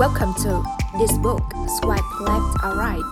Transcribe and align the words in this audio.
Welcome 0.00 0.34
to 0.44 0.62
This 0.98 1.10
Book 1.22 1.40
Swipe 1.80 2.04
Left 2.20 2.68
or 2.68 2.78
Right. 2.78 3.06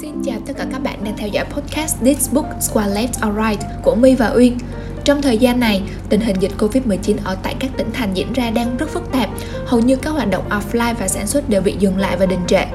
Xin 0.00 0.22
chào 0.24 0.40
tất 0.46 0.52
cả 0.58 0.66
các 0.72 0.82
bạn 0.82 1.04
đang 1.04 1.16
theo 1.16 1.28
dõi 1.28 1.44
podcast 1.44 1.96
This 2.00 2.32
Book 2.32 2.46
Swipe 2.60 2.94
Left 2.94 3.28
or 3.28 3.36
Right 3.36 3.66
của 3.82 3.94
My 3.94 4.14
và 4.14 4.32
Uyên. 4.36 4.58
Trong 5.04 5.22
thời 5.22 5.38
gian 5.38 5.60
này, 5.60 5.82
tình 6.08 6.20
hình 6.20 6.36
dịch 6.40 6.52
Covid-19 6.58 7.16
ở 7.24 7.36
tại 7.42 7.56
các 7.60 7.70
tỉnh 7.76 7.90
thành 7.92 8.14
diễn 8.14 8.32
ra 8.32 8.50
đang 8.50 8.76
rất 8.76 8.90
phức 8.90 9.12
tạp. 9.12 9.28
Hầu 9.66 9.80
như 9.80 9.96
các 9.96 10.10
hoạt 10.10 10.30
động 10.30 10.48
offline 10.48 10.94
và 10.94 11.08
sản 11.08 11.26
xuất 11.26 11.48
đều 11.48 11.62
bị 11.62 11.76
dừng 11.78 11.98
lại 11.98 12.16
và 12.16 12.26
đình 12.26 12.46
trệ. 12.46 12.66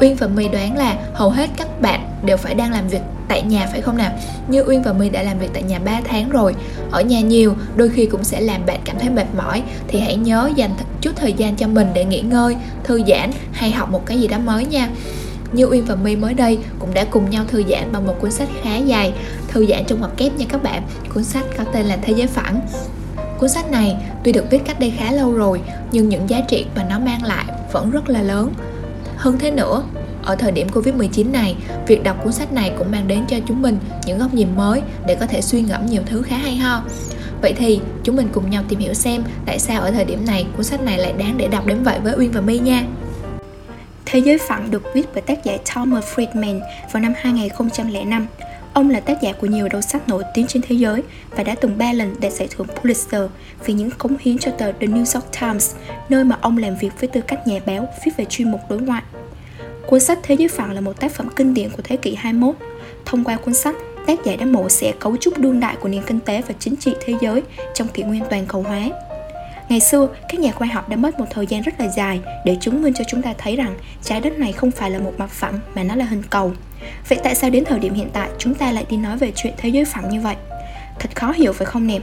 Uyên 0.00 0.16
và 0.16 0.26
My 0.26 0.48
đoán 0.48 0.76
là 0.76 0.96
hầu 1.14 1.30
hết 1.30 1.50
các 1.56 1.80
bạn 1.80 2.00
đều 2.24 2.36
phải 2.36 2.54
đang 2.54 2.72
làm 2.72 2.88
việc 2.88 3.02
tại 3.30 3.42
nhà 3.42 3.68
phải 3.72 3.80
không 3.80 3.96
nào? 3.96 4.12
Như 4.48 4.64
Uyên 4.66 4.82
và 4.82 4.92
My 4.92 5.08
đã 5.08 5.22
làm 5.22 5.38
việc 5.38 5.50
tại 5.52 5.62
nhà 5.62 5.78
3 5.78 6.00
tháng 6.04 6.30
rồi. 6.30 6.54
Ở 6.90 7.00
nhà 7.00 7.20
nhiều, 7.20 7.54
đôi 7.76 7.88
khi 7.88 8.06
cũng 8.06 8.24
sẽ 8.24 8.40
làm 8.40 8.66
bạn 8.66 8.80
cảm 8.84 8.98
thấy 8.98 9.10
mệt 9.10 9.26
mỏi. 9.36 9.62
Thì 9.88 10.00
hãy 10.00 10.16
nhớ 10.16 10.50
dành 10.56 10.70
chút 11.00 11.10
thời 11.16 11.32
gian 11.32 11.56
cho 11.56 11.66
mình 11.66 11.88
để 11.94 12.04
nghỉ 12.04 12.20
ngơi, 12.20 12.56
thư 12.84 13.00
giãn 13.08 13.30
hay 13.52 13.70
học 13.70 13.90
một 13.90 14.06
cái 14.06 14.20
gì 14.20 14.28
đó 14.28 14.38
mới 14.38 14.66
nha. 14.66 14.90
Như 15.52 15.64
Uyên 15.64 15.84
và 15.84 15.94
My 15.94 16.16
mới 16.16 16.34
đây 16.34 16.58
cũng 16.78 16.94
đã 16.94 17.04
cùng 17.04 17.30
nhau 17.30 17.44
thư 17.48 17.62
giãn 17.70 17.92
bằng 17.92 18.06
một 18.06 18.14
cuốn 18.20 18.30
sách 18.30 18.48
khá 18.62 18.76
dài. 18.76 19.12
Thư 19.48 19.66
giãn 19.66 19.84
trong 19.84 20.00
ngoặc 20.00 20.16
kép 20.16 20.36
nha 20.36 20.46
các 20.48 20.62
bạn. 20.62 20.82
Cuốn 21.14 21.24
sách 21.24 21.44
có 21.58 21.64
tên 21.64 21.86
là 21.86 21.96
Thế 22.02 22.12
giới 22.12 22.26
phẳng. 22.26 22.60
Cuốn 23.38 23.48
sách 23.48 23.70
này 23.70 23.96
tuy 24.24 24.32
được 24.32 24.44
viết 24.50 24.60
cách 24.66 24.80
đây 24.80 24.92
khá 24.98 25.12
lâu 25.12 25.32
rồi 25.32 25.60
Nhưng 25.92 26.08
những 26.08 26.30
giá 26.30 26.40
trị 26.40 26.66
mà 26.76 26.84
nó 26.90 26.98
mang 26.98 27.24
lại 27.24 27.44
vẫn 27.72 27.90
rất 27.90 28.08
là 28.08 28.22
lớn. 28.22 28.52
Hơn 29.16 29.38
thế 29.38 29.50
nữa, 29.50 29.82
ở 30.22 30.36
thời 30.36 30.52
điểm 30.52 30.68
Covid-19 30.68 31.30
này, 31.30 31.56
việc 31.86 32.02
đọc 32.02 32.16
cuốn 32.24 32.32
sách 32.32 32.52
này 32.52 32.72
cũng 32.78 32.90
mang 32.90 33.08
đến 33.08 33.24
cho 33.28 33.36
chúng 33.48 33.62
mình 33.62 33.78
những 34.06 34.18
góc 34.18 34.34
nhìn 34.34 34.48
mới 34.56 34.82
để 35.06 35.16
có 35.20 35.26
thể 35.26 35.40
suy 35.40 35.62
ngẫm 35.62 35.86
nhiều 35.86 36.02
thứ 36.06 36.22
khá 36.22 36.36
hay 36.36 36.56
ho. 36.56 36.82
Vậy 37.42 37.52
thì 37.56 37.80
chúng 38.04 38.16
mình 38.16 38.28
cùng 38.32 38.50
nhau 38.50 38.62
tìm 38.68 38.78
hiểu 38.78 38.94
xem 38.94 39.22
tại 39.46 39.58
sao 39.58 39.80
ở 39.80 39.90
thời 39.90 40.04
điểm 40.04 40.26
này 40.26 40.46
cuốn 40.56 40.64
sách 40.64 40.80
này 40.82 40.98
lại 40.98 41.12
đáng 41.12 41.38
để 41.38 41.48
đọc 41.48 41.66
đến 41.66 41.82
vậy 41.82 41.98
với 42.02 42.14
Uyên 42.18 42.32
và 42.32 42.40
My 42.40 42.58
nha. 42.58 42.84
Thế 44.06 44.18
giới 44.18 44.38
phẳng 44.38 44.70
được 44.70 44.82
viết 44.94 45.08
bởi 45.14 45.22
tác 45.22 45.44
giả 45.44 45.56
Thomas 45.64 46.04
Friedman 46.04 46.60
vào 46.92 47.02
năm 47.02 47.12
2005. 47.16 48.26
Ông 48.72 48.90
là 48.90 49.00
tác 49.00 49.22
giả 49.22 49.32
của 49.32 49.46
nhiều 49.46 49.68
đầu 49.68 49.80
sách 49.80 50.08
nổi 50.08 50.22
tiếng 50.34 50.46
trên 50.46 50.62
thế 50.68 50.76
giới 50.76 51.02
và 51.30 51.42
đã 51.42 51.54
từng 51.60 51.78
3 51.78 51.92
lần 51.92 52.20
đạt 52.20 52.32
giải 52.32 52.48
thưởng 52.50 52.66
Pulitzer 52.82 53.28
vì 53.64 53.74
những 53.74 53.90
cống 53.90 54.16
hiến 54.20 54.38
cho 54.38 54.50
tờ 54.50 54.72
The 54.72 54.86
New 54.86 55.14
York 55.14 55.40
Times, 55.40 55.74
nơi 56.08 56.24
mà 56.24 56.36
ông 56.40 56.58
làm 56.58 56.76
việc 56.76 57.00
với 57.00 57.08
tư 57.08 57.20
cách 57.20 57.46
nhà 57.46 57.60
báo 57.66 57.88
viết 58.04 58.12
về 58.16 58.24
chuyên 58.24 58.50
mục 58.50 58.60
đối 58.68 58.80
ngoại. 58.80 59.02
Cuốn 59.86 60.00
sách 60.00 60.18
Thế 60.22 60.34
giới 60.34 60.48
phẳng 60.48 60.72
là 60.72 60.80
một 60.80 61.00
tác 61.00 61.12
phẩm 61.12 61.28
kinh 61.36 61.54
điển 61.54 61.70
của 61.70 61.82
thế 61.84 61.96
kỷ 61.96 62.14
21. 62.14 62.54
Thông 63.04 63.24
qua 63.24 63.36
cuốn 63.36 63.54
sách, 63.54 63.76
tác 64.06 64.24
giả 64.24 64.36
đã 64.36 64.46
mổ 64.46 64.68
xẻ 64.68 64.92
cấu 65.00 65.16
trúc 65.16 65.38
đương 65.38 65.60
đại 65.60 65.76
của 65.80 65.88
nền 65.88 66.02
kinh 66.02 66.20
tế 66.20 66.42
và 66.48 66.54
chính 66.58 66.76
trị 66.76 66.94
thế 67.04 67.14
giới 67.20 67.42
trong 67.74 67.88
kỷ 67.88 68.02
nguyên 68.02 68.22
toàn 68.30 68.46
cầu 68.46 68.62
hóa. 68.62 68.80
Ngày 69.68 69.80
xưa, 69.80 70.08
các 70.28 70.40
nhà 70.40 70.52
khoa 70.52 70.68
học 70.68 70.88
đã 70.88 70.96
mất 70.96 71.18
một 71.18 71.26
thời 71.30 71.46
gian 71.46 71.62
rất 71.62 71.80
là 71.80 71.88
dài 71.88 72.20
để 72.44 72.56
chứng 72.60 72.82
minh 72.82 72.94
cho 72.94 73.04
chúng 73.08 73.22
ta 73.22 73.34
thấy 73.38 73.56
rằng 73.56 73.74
trái 74.02 74.20
đất 74.20 74.38
này 74.38 74.52
không 74.52 74.70
phải 74.70 74.90
là 74.90 74.98
một 74.98 75.12
mặt 75.18 75.30
phẳng 75.30 75.60
mà 75.74 75.82
nó 75.82 75.94
là 75.94 76.04
hình 76.04 76.22
cầu. 76.30 76.52
Vậy 77.08 77.18
tại 77.24 77.34
sao 77.34 77.50
đến 77.50 77.64
thời 77.64 77.78
điểm 77.78 77.94
hiện 77.94 78.10
tại 78.12 78.28
chúng 78.38 78.54
ta 78.54 78.72
lại 78.72 78.84
đi 78.90 78.96
nói 78.96 79.16
về 79.16 79.32
chuyện 79.36 79.52
thế 79.56 79.68
giới 79.68 79.84
phẳng 79.84 80.10
như 80.10 80.20
vậy? 80.20 80.36
Thật 80.98 81.08
khó 81.14 81.32
hiểu 81.32 81.52
phải 81.52 81.66
không 81.66 81.86
nè? 81.86 81.98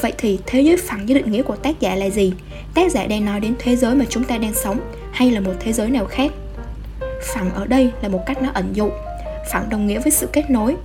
Vậy 0.00 0.12
thì 0.18 0.38
thế 0.46 0.60
giới 0.60 0.76
phẳng 0.76 1.06
với 1.06 1.14
định 1.14 1.30
nghĩa 1.32 1.42
của 1.42 1.56
tác 1.56 1.80
giả 1.80 1.94
là 1.94 2.10
gì? 2.10 2.32
Tác 2.74 2.92
giả 2.92 3.06
đang 3.06 3.24
nói 3.24 3.40
đến 3.40 3.54
thế 3.58 3.76
giới 3.76 3.94
mà 3.94 4.04
chúng 4.08 4.24
ta 4.24 4.38
đang 4.38 4.54
sống 4.54 4.80
hay 5.12 5.30
là 5.30 5.40
một 5.40 5.52
thế 5.60 5.72
giới 5.72 5.90
nào 5.90 6.06
khác? 6.06 6.32
Phẳng 7.22 7.54
ở 7.54 7.66
đây 7.66 7.92
là 8.02 8.08
một 8.08 8.20
cách 8.26 8.42
nó 8.42 8.50
ẩn 8.54 8.72
dụ. 8.72 8.90
Phẳng 9.52 9.68
đồng 9.70 9.86
nghĩa 9.86 10.00
với 10.00 10.12
sự 10.12 10.28
kết 10.32 10.50
nối. 10.50 10.76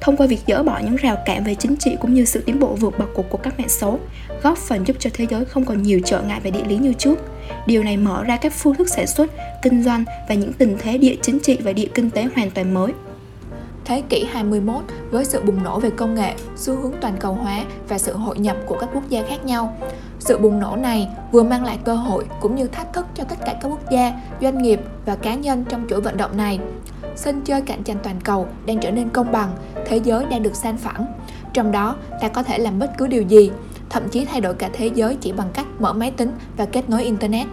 Thông 0.00 0.16
qua 0.16 0.26
việc 0.26 0.40
dỡ 0.46 0.62
bỏ 0.62 0.80
những 0.84 0.96
rào 0.96 1.16
cản 1.26 1.44
về 1.44 1.54
chính 1.54 1.76
trị 1.76 1.96
cũng 2.00 2.14
như 2.14 2.24
sự 2.24 2.40
tiến 2.40 2.60
bộ 2.60 2.74
vượt 2.74 2.98
bậc 2.98 3.08
của 3.14 3.22
của 3.22 3.38
các 3.38 3.58
mạng 3.58 3.68
số 3.68 3.98
góp 4.42 4.58
phần 4.58 4.86
giúp 4.86 4.96
cho 4.98 5.10
thế 5.14 5.26
giới 5.30 5.44
không 5.44 5.64
còn 5.64 5.82
nhiều 5.82 6.00
trở 6.04 6.22
ngại 6.22 6.40
về 6.40 6.50
địa 6.50 6.64
lý 6.64 6.76
như 6.76 6.92
trước. 6.92 7.18
Điều 7.66 7.82
này 7.82 7.96
mở 7.96 8.24
ra 8.24 8.36
các 8.36 8.52
phương 8.52 8.74
thức 8.74 8.88
sản 8.88 9.06
xuất 9.06 9.30
kinh 9.62 9.82
doanh 9.82 10.04
và 10.28 10.34
những 10.34 10.52
tình 10.52 10.76
thế 10.78 10.98
địa 10.98 11.16
chính 11.22 11.38
trị 11.40 11.58
và 11.64 11.72
địa 11.72 11.88
kinh 11.94 12.10
tế 12.10 12.28
hoàn 12.36 12.50
toàn 12.50 12.74
mới. 12.74 12.92
Thế 13.84 14.02
kỷ 14.08 14.24
21 14.32 14.74
với 15.10 15.24
sự 15.24 15.42
bùng 15.42 15.62
nổ 15.62 15.80
về 15.80 15.90
công 15.90 16.14
nghệ, 16.14 16.34
xu 16.56 16.76
hướng 16.76 16.92
toàn 17.00 17.16
cầu 17.20 17.34
hóa 17.34 17.64
và 17.88 17.98
sự 17.98 18.12
hội 18.12 18.38
nhập 18.38 18.56
của 18.66 18.76
các 18.80 18.88
quốc 18.94 19.08
gia 19.08 19.22
khác 19.28 19.44
nhau. 19.44 19.76
Sự 20.24 20.38
bùng 20.38 20.58
nổ 20.58 20.76
này 20.76 21.08
vừa 21.32 21.42
mang 21.42 21.64
lại 21.64 21.78
cơ 21.84 21.94
hội 21.94 22.26
cũng 22.40 22.54
như 22.54 22.66
thách 22.66 22.92
thức 22.92 23.06
cho 23.14 23.24
tất 23.24 23.36
cả 23.46 23.54
các 23.60 23.68
quốc 23.68 23.90
gia, 23.90 24.12
doanh 24.40 24.62
nghiệp 24.62 24.80
và 25.06 25.16
cá 25.16 25.34
nhân 25.34 25.64
trong 25.68 25.86
chuỗi 25.90 26.00
vận 26.00 26.16
động 26.16 26.36
này. 26.36 26.58
Sân 27.16 27.40
chơi 27.40 27.62
cạnh 27.62 27.82
tranh 27.82 27.96
toàn 28.02 28.20
cầu 28.24 28.46
đang 28.66 28.78
trở 28.80 28.90
nên 28.90 29.08
công 29.08 29.32
bằng, 29.32 29.50
thế 29.86 29.96
giới 29.96 30.26
đang 30.26 30.42
được 30.42 30.54
san 30.54 30.76
phẳng. 30.76 31.06
Trong 31.52 31.72
đó, 31.72 31.96
ta 32.20 32.28
có 32.28 32.42
thể 32.42 32.58
làm 32.58 32.78
bất 32.78 32.90
cứ 32.98 33.06
điều 33.06 33.22
gì, 33.22 33.50
thậm 33.90 34.08
chí 34.08 34.24
thay 34.24 34.40
đổi 34.40 34.54
cả 34.54 34.70
thế 34.72 34.90
giới 34.94 35.16
chỉ 35.20 35.32
bằng 35.32 35.48
cách 35.54 35.66
mở 35.78 35.92
máy 35.92 36.10
tính 36.10 36.30
và 36.56 36.66
kết 36.66 36.90
nối 36.90 37.04
internet. 37.04 37.46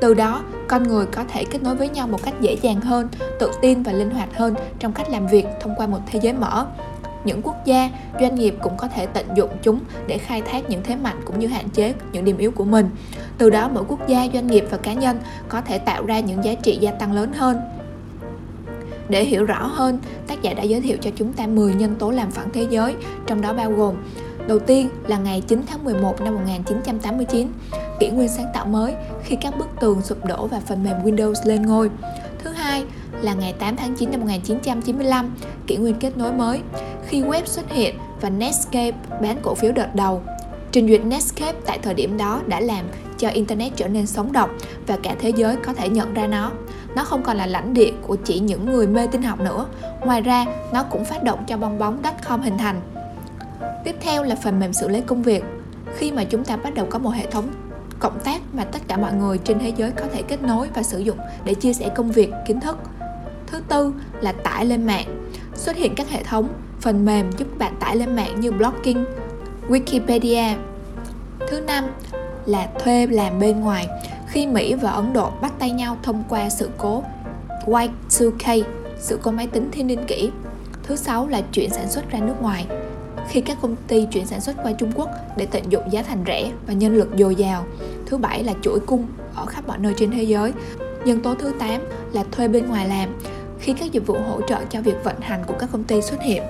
Từ 0.00 0.14
đó, 0.14 0.42
con 0.68 0.82
người 0.82 1.06
có 1.06 1.24
thể 1.28 1.44
kết 1.44 1.62
nối 1.62 1.74
với 1.74 1.88
nhau 1.88 2.08
một 2.08 2.22
cách 2.22 2.34
dễ 2.40 2.56
dàng 2.62 2.80
hơn, 2.80 3.08
tự 3.38 3.50
tin 3.62 3.82
và 3.82 3.92
linh 3.92 4.10
hoạt 4.10 4.36
hơn 4.36 4.54
trong 4.78 4.92
cách 4.92 5.10
làm 5.10 5.26
việc 5.26 5.46
thông 5.60 5.74
qua 5.76 5.86
một 5.86 6.00
thế 6.06 6.20
giới 6.22 6.32
mở 6.32 6.66
những 7.24 7.42
quốc 7.42 7.64
gia 7.64 7.90
doanh 8.20 8.34
nghiệp 8.34 8.54
cũng 8.62 8.76
có 8.76 8.88
thể 8.88 9.06
tận 9.06 9.26
dụng 9.36 9.50
chúng 9.62 9.80
để 10.06 10.18
khai 10.18 10.42
thác 10.42 10.70
những 10.70 10.82
thế 10.82 10.96
mạnh 10.96 11.20
cũng 11.24 11.38
như 11.38 11.46
hạn 11.46 11.68
chế 11.68 11.94
những 12.12 12.24
điểm 12.24 12.38
yếu 12.38 12.50
của 12.50 12.64
mình 12.64 12.90
từ 13.38 13.50
đó 13.50 13.70
mỗi 13.74 13.84
quốc 13.88 14.08
gia 14.08 14.28
doanh 14.34 14.46
nghiệp 14.46 14.64
và 14.70 14.76
cá 14.76 14.92
nhân 14.92 15.18
có 15.48 15.60
thể 15.60 15.78
tạo 15.78 16.06
ra 16.06 16.20
những 16.20 16.44
giá 16.44 16.54
trị 16.54 16.78
gia 16.80 16.90
tăng 16.90 17.12
lớn 17.12 17.32
hơn 17.32 17.60
để 19.08 19.24
hiểu 19.24 19.44
rõ 19.44 19.66
hơn, 19.66 19.98
tác 20.26 20.42
giả 20.42 20.54
đã 20.54 20.62
giới 20.62 20.80
thiệu 20.80 20.96
cho 21.00 21.10
chúng 21.16 21.32
ta 21.32 21.46
10 21.46 21.74
nhân 21.74 21.94
tố 21.94 22.10
làm 22.10 22.30
phẳng 22.30 22.48
thế 22.52 22.66
giới, 22.70 22.94
trong 23.26 23.40
đó 23.40 23.52
bao 23.52 23.70
gồm 23.72 23.94
Đầu 24.48 24.58
tiên 24.58 24.88
là 25.06 25.18
ngày 25.18 25.40
9 25.40 25.62
tháng 25.66 25.84
11 25.84 26.20
năm 26.20 26.34
1989, 26.34 27.48
kỷ 28.00 28.08
nguyên 28.08 28.28
sáng 28.28 28.46
tạo 28.54 28.66
mới 28.66 28.94
khi 29.22 29.36
các 29.36 29.58
bức 29.58 29.68
tường 29.80 30.02
sụp 30.02 30.24
đổ 30.24 30.46
và 30.46 30.60
phần 30.60 30.84
mềm 30.84 30.96
Windows 31.04 31.34
lên 31.44 31.62
ngôi. 31.62 31.90
Thứ 32.38 32.50
hai 32.50 32.84
là 33.22 33.34
ngày 33.34 33.54
8 33.58 33.76
tháng 33.76 33.94
9 33.94 34.10
năm 34.10 34.20
1995, 34.20 35.34
kỷ 35.66 35.76
nguyên 35.76 35.94
kết 35.94 36.16
nối 36.16 36.32
mới, 36.32 36.60
khi 37.14 37.22
web 37.22 37.44
xuất 37.44 37.70
hiện 37.70 37.98
và 38.20 38.30
Netscape 38.30 38.92
bán 39.22 39.38
cổ 39.42 39.54
phiếu 39.54 39.72
đợt 39.72 39.94
đầu. 39.94 40.22
Trình 40.72 40.88
duyệt 40.88 41.04
Netscape 41.04 41.58
tại 41.66 41.78
thời 41.78 41.94
điểm 41.94 42.16
đó 42.16 42.40
đã 42.46 42.60
làm 42.60 42.84
cho 43.18 43.28
Internet 43.28 43.76
trở 43.76 43.88
nên 43.88 44.06
sống 44.06 44.32
động 44.32 44.58
và 44.86 44.98
cả 45.02 45.14
thế 45.20 45.32
giới 45.36 45.56
có 45.56 45.74
thể 45.74 45.88
nhận 45.88 46.14
ra 46.14 46.26
nó. 46.26 46.50
Nó 46.96 47.04
không 47.04 47.22
còn 47.22 47.36
là 47.36 47.46
lãnh 47.46 47.74
địa 47.74 47.92
của 48.02 48.16
chỉ 48.16 48.38
những 48.38 48.66
người 48.66 48.86
mê 48.86 49.06
tin 49.06 49.22
học 49.22 49.40
nữa. 49.40 49.66
Ngoài 50.00 50.20
ra, 50.20 50.46
nó 50.72 50.82
cũng 50.82 51.04
phát 51.04 51.22
động 51.22 51.44
cho 51.46 51.56
bong 51.56 51.78
bóng 51.78 52.02
.com 52.28 52.42
hình 52.42 52.58
thành. 52.58 52.80
Tiếp 53.84 53.96
theo 54.00 54.22
là 54.22 54.36
phần 54.42 54.60
mềm 54.60 54.72
xử 54.72 54.88
lý 54.88 55.00
công 55.00 55.22
việc. 55.22 55.44
Khi 55.96 56.12
mà 56.12 56.24
chúng 56.24 56.44
ta 56.44 56.56
bắt 56.56 56.74
đầu 56.74 56.86
có 56.90 56.98
một 56.98 57.10
hệ 57.10 57.26
thống 57.26 57.48
cộng 57.98 58.20
tác 58.20 58.40
mà 58.52 58.64
tất 58.64 58.82
cả 58.88 58.96
mọi 58.96 59.12
người 59.12 59.38
trên 59.38 59.58
thế 59.58 59.72
giới 59.76 59.90
có 59.90 60.04
thể 60.12 60.22
kết 60.22 60.42
nối 60.42 60.68
và 60.74 60.82
sử 60.82 60.98
dụng 60.98 61.18
để 61.44 61.54
chia 61.54 61.72
sẻ 61.72 61.88
công 61.94 62.10
việc, 62.10 62.30
kiến 62.46 62.60
thức. 62.60 62.78
Thứ 63.46 63.60
tư 63.68 63.92
là 64.20 64.32
tải 64.32 64.66
lên 64.66 64.86
mạng. 64.86 65.30
Xuất 65.54 65.76
hiện 65.76 65.94
các 65.94 66.10
hệ 66.10 66.22
thống, 66.22 66.48
phần 66.84 67.04
mềm 67.04 67.30
giúp 67.38 67.58
bạn 67.58 67.76
tải 67.80 67.96
lên 67.96 68.16
mạng 68.16 68.40
như 68.40 68.52
blogging, 68.52 69.04
Wikipedia. 69.68 70.54
Thứ 71.48 71.60
năm 71.60 71.84
là 72.46 72.68
thuê 72.78 73.06
làm 73.06 73.40
bên 73.40 73.60
ngoài. 73.60 73.88
Khi 74.28 74.46
Mỹ 74.46 74.74
và 74.74 74.90
Ấn 74.90 75.12
Độ 75.12 75.30
bắt 75.42 75.52
tay 75.58 75.70
nhau 75.70 75.96
thông 76.02 76.24
qua 76.28 76.50
sự 76.50 76.70
cố 76.78 77.02
Y2K, 77.66 78.62
sự 78.98 79.18
cố 79.22 79.30
máy 79.30 79.46
tính 79.46 79.68
thiên 79.72 79.86
niên 79.86 80.04
kỷ. 80.06 80.30
Thứ 80.82 80.96
sáu 80.96 81.28
là 81.28 81.40
chuyển 81.52 81.70
sản 81.70 81.90
xuất 81.90 82.10
ra 82.10 82.18
nước 82.18 82.42
ngoài 82.42 82.66
khi 83.28 83.40
các 83.40 83.58
công 83.62 83.76
ty 83.88 84.06
chuyển 84.12 84.26
sản 84.26 84.40
xuất 84.40 84.56
qua 84.62 84.72
Trung 84.72 84.92
Quốc 84.94 85.10
để 85.36 85.46
tận 85.46 85.62
dụng 85.68 85.92
giá 85.92 86.02
thành 86.02 86.24
rẻ 86.26 86.52
và 86.66 86.72
nhân 86.72 86.94
lực 86.94 87.08
dồi 87.18 87.34
dào. 87.34 87.64
Thứ 88.06 88.16
bảy 88.16 88.44
là 88.44 88.52
chuỗi 88.62 88.80
cung 88.80 89.06
ở 89.34 89.46
khắp 89.46 89.68
mọi 89.68 89.78
nơi 89.78 89.94
trên 89.96 90.10
thế 90.10 90.22
giới. 90.22 90.52
Nhân 91.04 91.20
tố 91.20 91.34
thứ 91.34 91.52
8 91.58 91.80
là 92.12 92.24
thuê 92.32 92.48
bên 92.48 92.66
ngoài 92.66 92.88
làm 92.88 93.08
khi 93.60 93.72
các 93.72 93.92
dịch 93.92 94.06
vụ 94.06 94.14
hỗ 94.28 94.40
trợ 94.40 94.58
cho 94.70 94.80
việc 94.80 95.04
vận 95.04 95.20
hành 95.20 95.44
của 95.46 95.54
các 95.58 95.68
công 95.72 95.84
ty 95.84 96.02
xuất 96.02 96.22
hiện. 96.22 96.42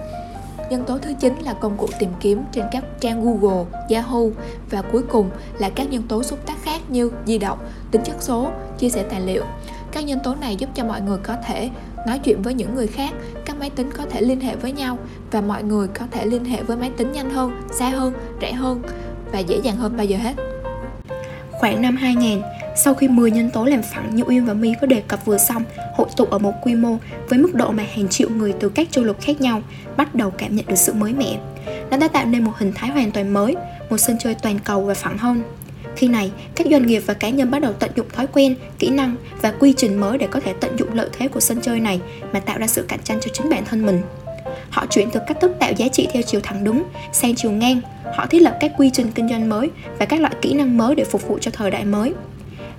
Nhân 0.70 0.84
tố 0.86 0.98
thứ 0.98 1.12
9 1.20 1.34
là 1.44 1.52
công 1.52 1.76
cụ 1.76 1.88
tìm 1.98 2.10
kiếm 2.20 2.44
trên 2.52 2.64
các 2.72 2.84
trang 3.00 3.24
Google, 3.24 3.64
Yahoo 3.90 4.22
và 4.70 4.82
cuối 4.82 5.02
cùng 5.02 5.30
là 5.58 5.70
các 5.70 5.90
nhân 5.90 6.02
tố 6.02 6.22
xúc 6.22 6.46
tác 6.46 6.62
khác 6.62 6.80
như 6.88 7.10
di 7.26 7.38
động, 7.38 7.58
tính 7.90 8.02
chất 8.04 8.16
số, 8.20 8.50
chia 8.78 8.88
sẻ 8.88 9.04
tài 9.10 9.20
liệu. 9.20 9.44
Các 9.92 10.04
nhân 10.04 10.18
tố 10.24 10.34
này 10.34 10.56
giúp 10.56 10.70
cho 10.74 10.84
mọi 10.84 11.00
người 11.00 11.18
có 11.18 11.36
thể 11.46 11.70
nói 12.06 12.18
chuyện 12.18 12.42
với 12.42 12.54
những 12.54 12.74
người 12.74 12.86
khác 12.86 13.14
các 13.44 13.56
máy 13.58 13.70
tính 13.70 13.90
có 13.96 14.04
thể 14.10 14.20
liên 14.20 14.40
hệ 14.40 14.56
với 14.56 14.72
nhau 14.72 14.98
và 15.30 15.40
mọi 15.40 15.62
người 15.62 15.88
có 15.88 16.06
thể 16.10 16.26
liên 16.26 16.44
hệ 16.44 16.62
với 16.62 16.76
máy 16.76 16.90
tính 16.96 17.12
nhanh 17.12 17.30
hơn 17.30 17.62
xa 17.72 17.88
hơn 17.88 18.12
rẻ 18.40 18.52
hơn 18.52 18.82
và 19.32 19.38
dễ 19.38 19.60
dàng 19.62 19.76
hơn 19.76 19.96
bao 19.96 20.06
giờ 20.06 20.16
hết 20.16 20.34
Khoảng 21.50 21.82
năm 21.82 21.96
2000, 21.96 22.42
sau 22.76 22.94
khi 22.94 23.08
10 23.08 23.30
nhân 23.30 23.50
tố 23.50 23.64
làm 23.64 23.82
phẳng 23.82 24.16
như 24.16 24.22
Uyên 24.26 24.46
và 24.46 24.54
My 24.54 24.74
có 24.80 24.86
đề 24.86 25.02
cập 25.08 25.24
vừa 25.24 25.38
xong 25.38 25.62
hội 25.94 26.08
tụ 26.16 26.24
ở 26.24 26.38
một 26.38 26.52
quy 26.62 26.74
mô 26.74 26.96
với 27.28 27.38
mức 27.38 27.54
độ 27.54 27.70
mà 27.70 27.84
hàng 27.94 28.08
triệu 28.08 28.30
người 28.30 28.54
từ 28.60 28.68
các 28.68 28.88
châu 28.90 29.04
lục 29.04 29.20
khác 29.20 29.40
nhau 29.40 29.62
bắt 29.96 30.14
đầu 30.14 30.30
cảm 30.30 30.56
nhận 30.56 30.66
được 30.66 30.76
sự 30.76 30.92
mới 30.92 31.12
mẻ. 31.12 31.38
Nó 31.90 31.96
đã 31.96 32.08
tạo 32.08 32.26
nên 32.26 32.44
một 32.44 32.52
hình 32.58 32.72
thái 32.74 32.90
hoàn 32.90 33.10
toàn 33.10 33.34
mới, 33.34 33.56
một 33.90 33.98
sân 33.98 34.16
chơi 34.20 34.34
toàn 34.34 34.58
cầu 34.58 34.84
và 34.84 34.94
phẳng 34.94 35.18
hơn. 35.18 35.42
Khi 35.96 36.08
này, 36.08 36.30
các 36.54 36.66
doanh 36.70 36.86
nghiệp 36.86 37.02
và 37.06 37.14
cá 37.14 37.28
nhân 37.28 37.50
bắt 37.50 37.58
đầu 37.58 37.72
tận 37.72 37.90
dụng 37.96 38.06
thói 38.12 38.26
quen, 38.26 38.56
kỹ 38.78 38.90
năng 38.90 39.16
và 39.42 39.50
quy 39.60 39.74
trình 39.76 40.00
mới 40.00 40.18
để 40.18 40.26
có 40.26 40.40
thể 40.40 40.52
tận 40.60 40.76
dụng 40.78 40.94
lợi 40.94 41.08
thế 41.12 41.28
của 41.28 41.40
sân 41.40 41.60
chơi 41.62 41.80
này 41.80 42.00
mà 42.32 42.40
tạo 42.40 42.58
ra 42.58 42.66
sự 42.66 42.84
cạnh 42.88 43.00
tranh 43.04 43.18
cho 43.20 43.28
chính 43.32 43.50
bản 43.50 43.64
thân 43.64 43.86
mình. 43.86 44.02
Họ 44.70 44.86
chuyển 44.90 45.10
từ 45.10 45.20
cách 45.26 45.40
thức 45.40 45.52
tạo 45.60 45.72
giá 45.72 45.88
trị 45.88 46.08
theo 46.12 46.22
chiều 46.22 46.40
thẳng 46.44 46.64
đứng 46.64 46.82
sang 47.12 47.34
chiều 47.34 47.50
ngang. 47.50 47.80
Họ 48.16 48.26
thiết 48.26 48.42
lập 48.42 48.56
các 48.60 48.72
quy 48.78 48.90
trình 48.90 49.12
kinh 49.14 49.28
doanh 49.28 49.48
mới 49.48 49.70
và 49.98 50.06
các 50.06 50.20
loại 50.20 50.34
kỹ 50.42 50.54
năng 50.54 50.78
mới 50.78 50.94
để 50.94 51.04
phục 51.04 51.28
vụ 51.28 51.38
cho 51.40 51.50
thời 51.50 51.70
đại 51.70 51.84
mới. 51.84 52.12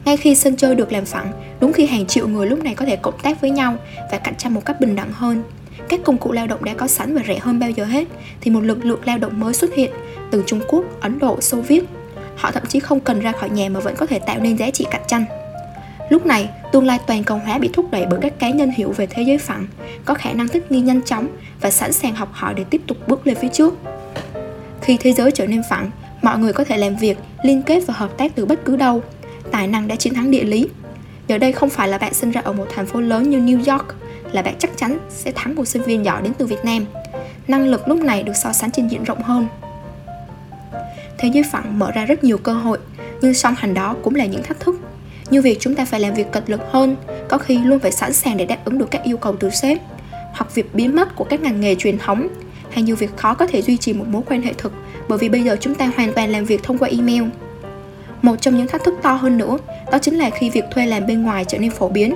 Ngay 0.05 0.17
khi 0.17 0.35
sân 0.35 0.55
chơi 0.55 0.75
được 0.75 0.91
làm 0.91 1.05
phẳng, 1.05 1.31
đúng 1.59 1.73
khi 1.73 1.85
hàng 1.85 2.05
triệu 2.05 2.27
người 2.27 2.47
lúc 2.47 2.63
này 2.63 2.75
có 2.75 2.85
thể 2.85 2.95
cộng 2.95 3.19
tác 3.19 3.41
với 3.41 3.49
nhau 3.49 3.75
và 4.11 4.17
cạnh 4.17 4.35
tranh 4.37 4.53
một 4.53 4.65
cách 4.65 4.79
bình 4.79 4.95
đẳng 4.95 5.11
hơn, 5.11 5.43
các 5.89 5.99
công 6.03 6.17
cụ 6.17 6.31
lao 6.31 6.47
động 6.47 6.63
đã 6.63 6.73
có 6.73 6.87
sẵn 6.87 7.15
và 7.15 7.21
rẻ 7.27 7.39
hơn 7.39 7.59
bao 7.59 7.69
giờ 7.69 7.85
hết, 7.85 8.07
thì 8.41 8.51
một 8.51 8.59
lực 8.59 8.85
lượng 8.85 8.99
lao 9.05 9.17
động 9.17 9.39
mới 9.39 9.53
xuất 9.53 9.75
hiện 9.75 9.91
từ 10.31 10.43
Trung 10.45 10.61
Quốc, 10.67 10.85
Ấn 11.01 11.19
Độ, 11.19 11.41
Xô 11.41 11.61
Viết. 11.61 11.83
Họ 12.35 12.51
thậm 12.51 12.63
chí 12.65 12.79
không 12.79 12.99
cần 12.99 13.19
ra 13.19 13.31
khỏi 13.31 13.49
nhà 13.49 13.69
mà 13.69 13.79
vẫn 13.79 13.95
có 13.95 14.05
thể 14.05 14.19
tạo 14.19 14.39
nên 14.39 14.55
giá 14.55 14.69
trị 14.71 14.85
cạnh 14.91 15.01
tranh. 15.07 15.25
Lúc 16.09 16.25
này, 16.25 16.49
tương 16.71 16.85
lai 16.85 16.99
toàn 17.07 17.23
cầu 17.23 17.41
hóa 17.45 17.57
bị 17.57 17.69
thúc 17.73 17.91
đẩy 17.91 18.05
bởi 18.05 18.19
các 18.21 18.39
cá 18.39 18.49
nhân 18.49 18.71
hiểu 18.75 18.91
về 18.91 19.07
thế 19.09 19.23
giới 19.23 19.37
phẳng, 19.37 19.67
có 20.05 20.13
khả 20.13 20.33
năng 20.33 20.47
thích 20.47 20.71
nghi 20.71 20.81
nhanh 20.81 21.01
chóng 21.01 21.27
và 21.61 21.69
sẵn 21.69 21.93
sàng 21.93 22.15
học 22.15 22.29
hỏi 22.31 22.53
để 22.57 22.63
tiếp 22.63 22.81
tục 22.87 22.97
bước 23.07 23.27
lên 23.27 23.35
phía 23.35 23.47
trước. 23.47 23.73
Khi 24.81 24.97
thế 24.99 25.11
giới 25.13 25.31
trở 25.31 25.47
nên 25.47 25.61
phẳng, 25.69 25.91
mọi 26.21 26.37
người 26.37 26.53
có 26.53 26.63
thể 26.63 26.77
làm 26.77 26.95
việc, 26.95 27.17
liên 27.43 27.61
kết 27.61 27.83
và 27.87 27.93
hợp 27.93 28.17
tác 28.17 28.35
từ 28.35 28.45
bất 28.45 28.65
cứ 28.65 28.75
đâu. 28.75 29.01
Tài 29.55 29.67
năng 29.67 29.87
đã 29.87 29.95
chiến 29.95 30.13
thắng 30.13 30.31
địa 30.31 30.43
lý. 30.43 30.67
Giờ 31.27 31.37
đây 31.37 31.51
không 31.51 31.69
phải 31.69 31.87
là 31.87 31.97
bạn 31.97 32.13
sinh 32.13 32.31
ra 32.31 32.41
ở 32.41 32.53
một 32.53 32.65
thành 32.75 32.85
phố 32.85 33.01
lớn 33.01 33.29
như 33.29 33.39
New 33.39 33.73
York, 33.73 33.85
là 34.31 34.41
bạn 34.41 34.55
chắc 34.59 34.77
chắn 34.77 34.97
sẽ 35.09 35.31
thắng 35.31 35.55
một 35.55 35.65
sinh 35.65 35.83
viên 35.83 36.05
giỏi 36.05 36.21
đến 36.21 36.33
từ 36.37 36.45
Việt 36.45 36.65
Nam. 36.65 36.85
Năng 37.47 37.67
lực 37.67 37.87
lúc 37.87 37.99
này 37.99 38.23
được 38.23 38.33
so 38.43 38.53
sánh 38.53 38.71
trên 38.71 38.87
diện 38.87 39.03
rộng 39.03 39.21
hơn. 39.23 39.47
Thế 41.17 41.29
giới 41.33 41.43
phẳng 41.51 41.79
mở 41.79 41.91
ra 41.91 42.05
rất 42.05 42.23
nhiều 42.23 42.37
cơ 42.37 42.53
hội, 42.53 42.77
nhưng 43.21 43.33
song 43.33 43.55
hành 43.57 43.73
đó 43.73 43.95
cũng 44.03 44.15
là 44.15 44.25
những 44.25 44.43
thách 44.43 44.59
thức 44.59 44.75
như 45.29 45.41
việc 45.41 45.57
chúng 45.59 45.75
ta 45.75 45.85
phải 45.85 45.99
làm 45.99 46.13
việc 46.13 46.31
cật 46.31 46.49
lực 46.49 46.61
hơn 46.71 46.95
có 47.29 47.37
khi 47.37 47.57
luôn 47.57 47.79
phải 47.79 47.91
sẵn 47.91 48.13
sàng 48.13 48.37
để 48.37 48.45
đáp 48.45 48.57
ứng 48.65 48.77
được 48.77 48.91
các 48.91 49.03
yêu 49.03 49.17
cầu 49.17 49.35
từ 49.39 49.49
sếp 49.49 49.77
hoặc 50.11 50.55
việc 50.55 50.75
biến 50.75 50.95
mất 50.95 51.15
của 51.15 51.23
các 51.23 51.41
ngành 51.41 51.61
nghề 51.61 51.75
truyền 51.75 51.97
thống 51.97 52.27
hay 52.71 52.83
như 52.83 52.95
việc 52.95 53.17
khó 53.17 53.33
có 53.33 53.47
thể 53.47 53.61
duy 53.61 53.77
trì 53.77 53.93
một 53.93 54.05
mối 54.07 54.21
quan 54.25 54.41
hệ 54.41 54.53
thực 54.53 54.73
bởi 55.07 55.17
vì 55.17 55.29
bây 55.29 55.43
giờ 55.43 55.57
chúng 55.59 55.75
ta 55.75 55.91
hoàn 55.95 56.13
toàn 56.13 56.29
làm 56.29 56.45
việc 56.45 56.63
thông 56.63 56.77
qua 56.77 56.89
email 56.89 57.23
một 58.25 58.35
trong 58.41 58.57
những 58.57 58.67
thách 58.67 58.83
thức 58.83 58.93
to 59.01 59.13
hơn 59.13 59.37
nữa 59.37 59.57
đó 59.91 59.97
chính 59.97 60.17
là 60.17 60.29
khi 60.29 60.49
việc 60.49 60.63
thuê 60.71 60.85
làm 60.85 61.07
bên 61.07 61.23
ngoài 61.23 61.45
trở 61.47 61.57
nên 61.57 61.71
phổ 61.71 61.89
biến. 61.89 62.15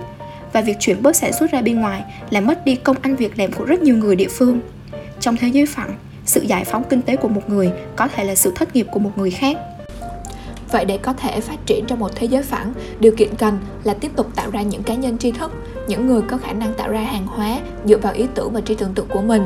Và 0.54 0.62
việc 0.62 0.78
chuyển 0.80 1.04
bớt 1.04 1.16
sản 1.16 1.34
xuất 1.34 1.52
ra 1.52 1.62
bên 1.62 1.82
ngoài 1.82 2.04
làm 2.30 2.48
mất 2.48 2.66
đi 2.66 2.76
công 2.76 2.96
ăn 3.02 3.16
việc 3.16 3.40
làm 3.40 3.52
của 3.52 3.66
rất 3.66 3.82
nhiều 3.82 3.98
người 3.98 4.16
địa 4.16 4.28
phương. 4.28 4.60
Trong 5.20 5.38
thế 5.38 5.48
giới 5.48 5.66
phẳng 5.66 5.96
sự 6.26 6.42
giải 6.42 6.64
phóng 6.66 6.84
kinh 6.90 7.02
tế 7.02 7.16
của 7.16 7.28
một 7.28 7.50
người 7.50 7.72
có 7.96 8.08
thể 8.08 8.24
là 8.24 8.36
sự 8.36 8.52
thất 8.56 8.76
nghiệp 8.76 8.88
của 8.92 9.00
một 9.00 9.12
người 9.16 9.32
khác. 9.32 9.58
Vậy 10.72 10.86
để 10.86 10.98
có 10.98 11.14
thể 11.14 11.42
phát 11.42 11.66
triển 11.66 11.86
trong 11.88 12.00
một 12.00 12.12
thế 12.16 12.28
giới 12.28 12.44
phẳng, 12.44 12.74
điều 13.00 13.16
kiện 13.18 13.36
cần 13.38 13.60
là 13.84 13.94
tiếp 13.94 14.12
tục 14.16 14.28
tạo 14.36 14.50
ra 14.52 14.62
những 14.62 14.84
cá 14.84 14.96
nhân 14.96 15.18
tri 15.18 15.32
thức, 15.32 15.52
những 15.88 16.08
người 16.08 16.22
có 16.22 16.38
khả 16.38 16.54
năng 16.54 16.74
tạo 16.74 16.92
ra 16.92 17.02
hàng 17.02 17.28
hóa 17.28 17.60
dựa 17.86 17.98
vào 17.98 18.14
ý 18.14 18.26
tưởng 18.36 18.54
và 18.54 18.62
trí 18.62 18.76
tưởng 18.76 18.94
tượng 18.94 19.08
của 19.08 19.22
mình. 19.22 19.44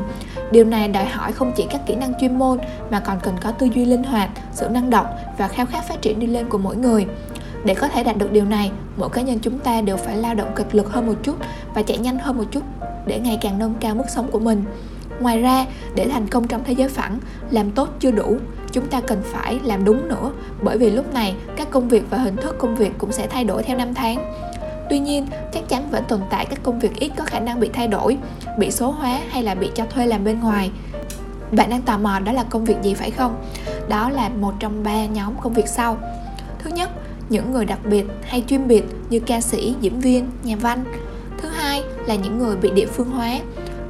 Điều 0.53 0.65
này 0.65 0.87
đòi 0.87 1.05
hỏi 1.05 1.31
không 1.31 1.51
chỉ 1.55 1.65
các 1.69 1.81
kỹ 1.85 1.95
năng 1.95 2.13
chuyên 2.19 2.39
môn 2.39 2.57
mà 2.89 2.99
còn 2.99 3.19
cần 3.23 3.35
có 3.41 3.51
tư 3.51 3.67
duy 3.75 3.85
linh 3.85 4.03
hoạt, 4.03 4.29
sự 4.51 4.67
năng 4.69 4.89
động 4.89 5.05
và 5.37 5.47
khao 5.47 5.65
khát 5.65 5.87
phát 5.87 6.01
triển 6.01 6.19
đi 6.19 6.27
lên 6.27 6.49
của 6.49 6.57
mỗi 6.57 6.75
người. 6.75 7.05
Để 7.65 7.73
có 7.73 7.87
thể 7.87 8.03
đạt 8.03 8.17
được 8.17 8.31
điều 8.31 8.45
này, 8.45 8.71
mỗi 8.97 9.09
cá 9.09 9.21
nhân 9.21 9.39
chúng 9.41 9.59
ta 9.59 9.81
đều 9.81 9.97
phải 9.97 10.17
lao 10.17 10.33
động 10.33 10.51
cực 10.55 10.75
lực 10.75 10.91
hơn 10.91 11.07
một 11.07 11.13
chút 11.23 11.35
và 11.73 11.81
chạy 11.81 11.97
nhanh 11.97 12.19
hơn 12.19 12.37
một 12.37 12.43
chút 12.51 12.63
để 13.05 13.19
ngày 13.19 13.39
càng 13.41 13.59
nâng 13.59 13.73
cao 13.79 13.95
mức 13.95 14.09
sống 14.09 14.31
của 14.31 14.39
mình. 14.39 14.63
Ngoài 15.19 15.41
ra, 15.41 15.65
để 15.95 16.07
thành 16.07 16.27
công 16.27 16.47
trong 16.47 16.63
thế 16.63 16.73
giới 16.73 16.89
phẳng, 16.89 17.19
làm 17.51 17.71
tốt 17.71 17.89
chưa 17.99 18.11
đủ, 18.11 18.37
chúng 18.71 18.87
ta 18.87 19.01
cần 19.01 19.21
phải 19.23 19.59
làm 19.63 19.85
đúng 19.85 20.07
nữa 20.07 20.31
bởi 20.61 20.77
vì 20.77 20.91
lúc 20.91 21.13
này 21.13 21.35
các 21.55 21.69
công 21.71 21.89
việc 21.89 22.03
và 22.09 22.17
hình 22.17 22.35
thức 22.35 22.55
công 22.57 22.75
việc 22.75 22.91
cũng 22.97 23.11
sẽ 23.11 23.27
thay 23.27 23.43
đổi 23.43 23.63
theo 23.63 23.77
năm 23.77 23.93
tháng 23.93 24.33
tuy 24.93 24.99
nhiên, 24.99 25.27
chắc 25.53 25.69
chắn 25.69 25.91
vẫn 25.91 26.03
tồn 26.07 26.21
tại 26.29 26.45
các 26.45 26.59
công 26.63 26.79
việc 26.79 26.95
ít 26.95 27.11
có 27.17 27.23
khả 27.23 27.39
năng 27.39 27.59
bị 27.59 27.69
thay 27.73 27.87
đổi, 27.87 28.17
bị 28.57 28.71
số 28.71 28.91
hóa 28.91 29.19
hay 29.29 29.43
là 29.43 29.55
bị 29.55 29.69
cho 29.75 29.85
thuê 29.85 30.05
làm 30.05 30.23
bên 30.23 30.39
ngoài. 30.39 30.71
Bạn 31.51 31.69
đang 31.69 31.81
tò 31.81 31.97
mò 31.97 32.19
đó 32.19 32.31
là 32.31 32.43
công 32.43 32.65
việc 32.65 32.75
gì 32.83 32.93
phải 32.93 33.11
không? 33.11 33.45
Đó 33.89 34.09
là 34.09 34.29
một 34.29 34.53
trong 34.59 34.83
ba 34.83 35.05
nhóm 35.05 35.33
công 35.41 35.53
việc 35.53 35.67
sau. 35.67 35.97
Thứ 36.59 36.69
nhất, 36.69 36.89
những 37.29 37.51
người 37.51 37.65
đặc 37.65 37.79
biệt 37.85 38.05
hay 38.23 38.43
chuyên 38.47 38.67
biệt 38.67 38.83
như 39.09 39.19
ca 39.19 39.41
sĩ, 39.41 39.75
diễn 39.81 39.99
viên, 39.99 40.29
nhà 40.43 40.55
văn. 40.55 40.83
Thứ 41.37 41.49
hai 41.49 41.83
là 42.07 42.15
những 42.15 42.37
người 42.37 42.55
bị 42.55 42.71
địa 42.71 42.87
phương 42.87 43.09
hóa 43.09 43.39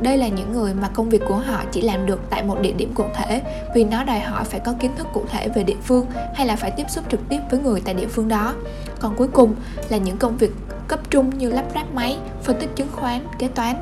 đây 0.04 0.18
là 0.18 0.28
những 0.28 0.54
người 0.54 0.74
mà 0.74 0.90
công 0.94 1.10
việc 1.10 1.22
của 1.28 1.36
họ 1.36 1.64
chỉ 1.72 1.82
làm 1.82 2.06
được 2.06 2.20
tại 2.30 2.44
một 2.44 2.62
địa 2.62 2.72
điểm 2.72 2.92
cụ 2.96 3.04
thể, 3.16 3.42
vì 3.76 3.84
nó 3.84 4.04
đòi 4.04 4.20
hỏi 4.20 4.44
phải 4.44 4.60
có 4.60 4.74
kiến 4.80 4.92
thức 4.98 5.08
cụ 5.14 5.24
thể 5.32 5.50
về 5.50 5.64
địa 5.64 5.78
phương 5.84 6.06
hay 6.36 6.48
là 6.48 6.56
phải 6.56 6.72
tiếp 6.72 6.90
xúc 6.90 7.04
trực 7.12 7.30
tiếp 7.30 7.40
với 7.52 7.60
người 7.60 7.82
tại 7.86 7.94
địa 7.94 8.08
phương 8.08 8.28
đó. 8.28 8.54
Còn 9.00 9.16
cuối 9.16 9.28
cùng 9.28 9.56
là 9.90 9.98
những 9.98 10.18
công 10.18 10.38
việc 10.38 10.52
cấp 10.88 11.00
trung 11.10 11.38
như 11.38 11.50
lắp 11.50 11.66
ráp 11.76 11.94
máy, 11.94 12.18
phân 12.44 12.60
tích 12.60 12.70
chứng 12.76 12.88
khoán, 12.92 13.22
kế 13.40 13.48
toán. 13.48 13.76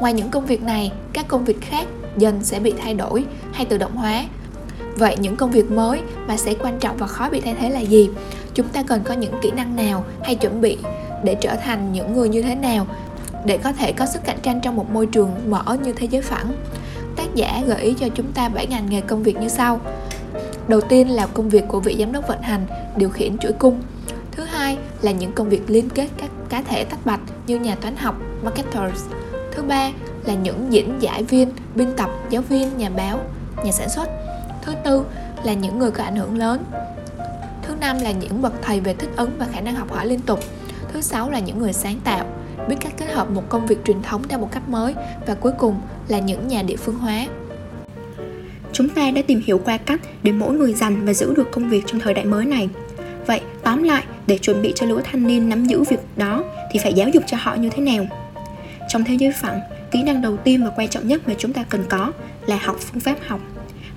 Ngoài 0.00 0.12
những 0.12 0.30
công 0.30 0.46
việc 0.46 0.62
này, 0.62 0.92
các 1.12 1.28
công 1.28 1.44
việc 1.44 1.60
khác 1.60 1.86
dần 2.16 2.44
sẽ 2.44 2.60
bị 2.60 2.74
thay 2.78 2.94
đổi 2.94 3.24
hay 3.52 3.66
tự 3.66 3.78
động 3.78 3.96
hóa. 3.96 4.24
Vậy 4.96 5.16
những 5.20 5.36
công 5.36 5.50
việc 5.50 5.70
mới 5.70 6.00
mà 6.26 6.36
sẽ 6.36 6.54
quan 6.54 6.78
trọng 6.78 6.96
và 6.96 7.06
khó 7.06 7.30
bị 7.30 7.40
thay 7.40 7.54
thế 7.54 7.70
là 7.70 7.80
gì? 7.80 8.10
Chúng 8.54 8.68
ta 8.68 8.82
cần 8.82 9.02
có 9.04 9.14
những 9.14 9.34
kỹ 9.42 9.50
năng 9.50 9.76
nào 9.76 10.04
hay 10.22 10.34
chuẩn 10.34 10.60
bị 10.60 10.78
để 11.24 11.34
trở 11.34 11.56
thành 11.56 11.92
những 11.92 12.12
người 12.12 12.28
như 12.28 12.42
thế 12.42 12.54
nào? 12.54 12.86
Để 13.44 13.58
có 13.58 13.72
thể 13.72 13.92
có 13.92 14.06
sức 14.06 14.24
cạnh 14.24 14.38
tranh 14.42 14.60
trong 14.60 14.76
một 14.76 14.90
môi 14.90 15.06
trường 15.06 15.50
mở 15.50 15.76
như 15.84 15.92
thế 15.92 16.06
giới 16.10 16.22
phẳng. 16.22 16.52
Tác 17.16 17.34
giả 17.34 17.62
gợi 17.66 17.82
ý 17.82 17.94
cho 18.00 18.08
chúng 18.08 18.32
ta 18.32 18.48
7 18.48 18.66
ngành 18.66 18.90
nghề 18.90 19.00
công 19.00 19.22
việc 19.22 19.36
như 19.36 19.48
sau. 19.48 19.80
Đầu 20.68 20.80
tiên 20.80 21.10
là 21.10 21.26
công 21.26 21.48
việc 21.48 21.64
của 21.68 21.80
vị 21.80 21.96
giám 21.98 22.12
đốc 22.12 22.28
vận 22.28 22.42
hành, 22.42 22.66
điều 22.96 23.10
khiển 23.10 23.38
chuỗi 23.38 23.52
cung. 23.52 23.82
Thứ 24.30 24.44
hai 24.44 24.78
là 25.02 25.12
những 25.12 25.32
công 25.32 25.48
việc 25.48 25.70
liên 25.70 25.88
kết 25.90 26.08
các 26.16 26.30
cá 26.48 26.62
thể 26.62 26.84
tách 26.84 27.06
bạch 27.06 27.20
như 27.46 27.58
nhà 27.58 27.74
toán 27.74 27.96
học, 27.96 28.14
marketers. 28.42 29.04
Thứ 29.52 29.62
ba 29.62 29.90
là 30.24 30.34
những 30.34 30.72
diễn 30.72 30.94
giải 31.00 31.22
viên, 31.22 31.52
biên 31.74 31.96
tập, 31.96 32.10
giáo 32.30 32.42
viên, 32.42 32.78
nhà 32.78 32.90
báo, 32.96 33.20
nhà 33.64 33.72
sản 33.72 33.88
xuất. 33.88 34.08
Thứ 34.62 34.74
tư 34.84 35.04
là 35.44 35.52
những 35.52 35.78
người 35.78 35.90
có 35.90 36.04
ảnh 36.04 36.16
hưởng 36.16 36.38
lớn. 36.38 36.64
Thứ 37.62 37.74
năm 37.80 38.00
là 38.00 38.10
những 38.10 38.42
bậc 38.42 38.52
thầy 38.62 38.80
về 38.80 38.94
thích 38.94 39.10
ứng 39.16 39.30
và 39.38 39.46
khả 39.52 39.60
năng 39.60 39.74
học 39.74 39.92
hỏi 39.92 40.06
liên 40.06 40.20
tục. 40.20 40.40
Thứ 40.92 41.00
sáu 41.00 41.30
là 41.30 41.38
những 41.38 41.58
người 41.58 41.72
sáng 41.72 42.00
tạo 42.04 42.26
biết 42.68 42.76
cách 42.80 42.92
kết 42.96 43.06
hợp 43.12 43.30
một 43.30 43.48
công 43.48 43.66
việc 43.66 43.84
truyền 43.84 44.02
thống 44.02 44.22
theo 44.28 44.38
một 44.38 44.48
cách 44.52 44.68
mới 44.68 44.94
và 45.26 45.34
cuối 45.34 45.52
cùng 45.58 45.80
là 46.08 46.18
những 46.18 46.48
nhà 46.48 46.62
địa 46.62 46.76
phương 46.76 46.98
hóa. 46.98 47.26
Chúng 48.72 48.88
ta 48.88 49.10
đã 49.10 49.22
tìm 49.26 49.40
hiểu 49.44 49.58
qua 49.64 49.76
cách 49.76 50.00
để 50.22 50.32
mỗi 50.32 50.54
người 50.54 50.74
dành 50.74 51.06
và 51.06 51.14
giữ 51.14 51.34
được 51.34 51.50
công 51.52 51.68
việc 51.68 51.82
trong 51.86 52.00
thời 52.00 52.14
đại 52.14 52.24
mới 52.24 52.44
này. 52.44 52.68
Vậy, 53.26 53.40
tóm 53.62 53.82
lại, 53.82 54.04
để 54.26 54.38
chuẩn 54.38 54.62
bị 54.62 54.72
cho 54.76 54.86
lũ 54.86 55.00
thanh 55.04 55.26
niên 55.26 55.48
nắm 55.48 55.66
giữ 55.66 55.82
việc 55.82 56.00
đó 56.16 56.44
thì 56.72 56.78
phải 56.82 56.92
giáo 56.94 57.08
dục 57.08 57.22
cho 57.26 57.36
họ 57.40 57.54
như 57.54 57.70
thế 57.70 57.82
nào? 57.82 58.06
Trong 58.88 59.04
thế 59.04 59.14
giới 59.14 59.32
phẳng, 59.32 59.60
kỹ 59.90 60.02
năng 60.02 60.22
đầu 60.22 60.36
tiên 60.36 60.64
và 60.64 60.70
quan 60.76 60.88
trọng 60.88 61.08
nhất 61.08 61.28
mà 61.28 61.34
chúng 61.38 61.52
ta 61.52 61.64
cần 61.68 61.84
có 61.88 62.12
là 62.46 62.58
học 62.62 62.76
phương 62.80 63.00
pháp 63.00 63.16
học. 63.26 63.40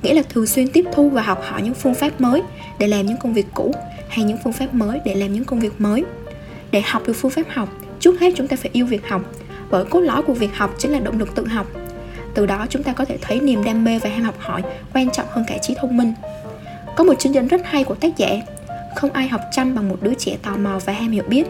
Nghĩa 0.04 0.14
là 0.14 0.22
thường 0.30 0.48
xuyên 0.48 0.68
tiếp 0.68 0.86
thu 0.94 1.10
và 1.10 1.22
học 1.22 1.42
hỏi 1.44 1.62
những 1.62 1.74
phương 1.74 1.96
pháp 1.96 2.22
mới 2.22 2.42
để 2.80 2.88
làm 2.88 3.06
những 3.06 3.18
công 3.18 3.34
việc 3.34 3.46
cũ 3.54 3.74
hay 4.10 4.25
những 4.25 4.38
phương 4.44 4.54
pháp 4.54 4.74
mới 4.74 5.00
để 5.06 5.16
làm 5.16 5.34
những 5.34 5.46
công 5.46 5.60
việc 5.60 5.81
mới. 5.81 6.04
Để 6.71 6.81
học 6.81 7.02
được 7.07 7.14
phương 7.14 7.31
pháp 7.31 7.44
học 7.50 7.69
trước 7.99 8.19
hết 8.19 8.33
chúng 8.35 8.47
ta 8.47 8.56
phải 8.56 8.69
yêu 8.73 8.85
việc 8.85 9.09
học. 9.09 9.21
Bởi 9.69 9.85
cốt 9.85 9.99
lõi 9.99 10.21
của 10.21 10.33
việc 10.33 10.56
học 10.56 10.75
chính 10.77 10.92
là 10.92 10.99
động 10.99 11.19
lực 11.19 11.35
tự 11.35 11.47
học. 11.47 11.68
Từ 12.33 12.45
đó 12.45 12.66
chúng 12.69 12.83
ta 12.83 12.94
có 12.94 13.06
thể 13.06 13.18
thấy 13.21 13.39
niềm 13.39 13.63
đam 13.63 13.83
mê 13.83 13.99
và 13.99 14.09
ham 14.09 14.23
học 14.23 14.35
hỏi 14.39 14.61
quan 14.94 15.09
trọng 15.09 15.25
hơn 15.30 15.45
cả 15.47 15.57
trí 15.57 15.75
thông 15.81 15.97
minh. 15.97 16.13
Có 16.95 17.04
một 17.04 17.13
chương 17.19 17.33
dẫn 17.33 17.47
rất 17.47 17.61
hay 17.66 17.83
của 17.83 17.95
tác 17.95 18.18
giả, 18.18 18.30
không 18.95 19.11
ai 19.11 19.27
học 19.27 19.42
chăm 19.51 19.75
bằng 19.75 19.89
một 19.89 19.97
đứa 20.01 20.13
trẻ 20.13 20.37
tò 20.42 20.57
mò 20.57 20.80
và 20.85 20.94
ham 20.94 21.11
hiểu 21.11 21.23
biết. 21.27 21.47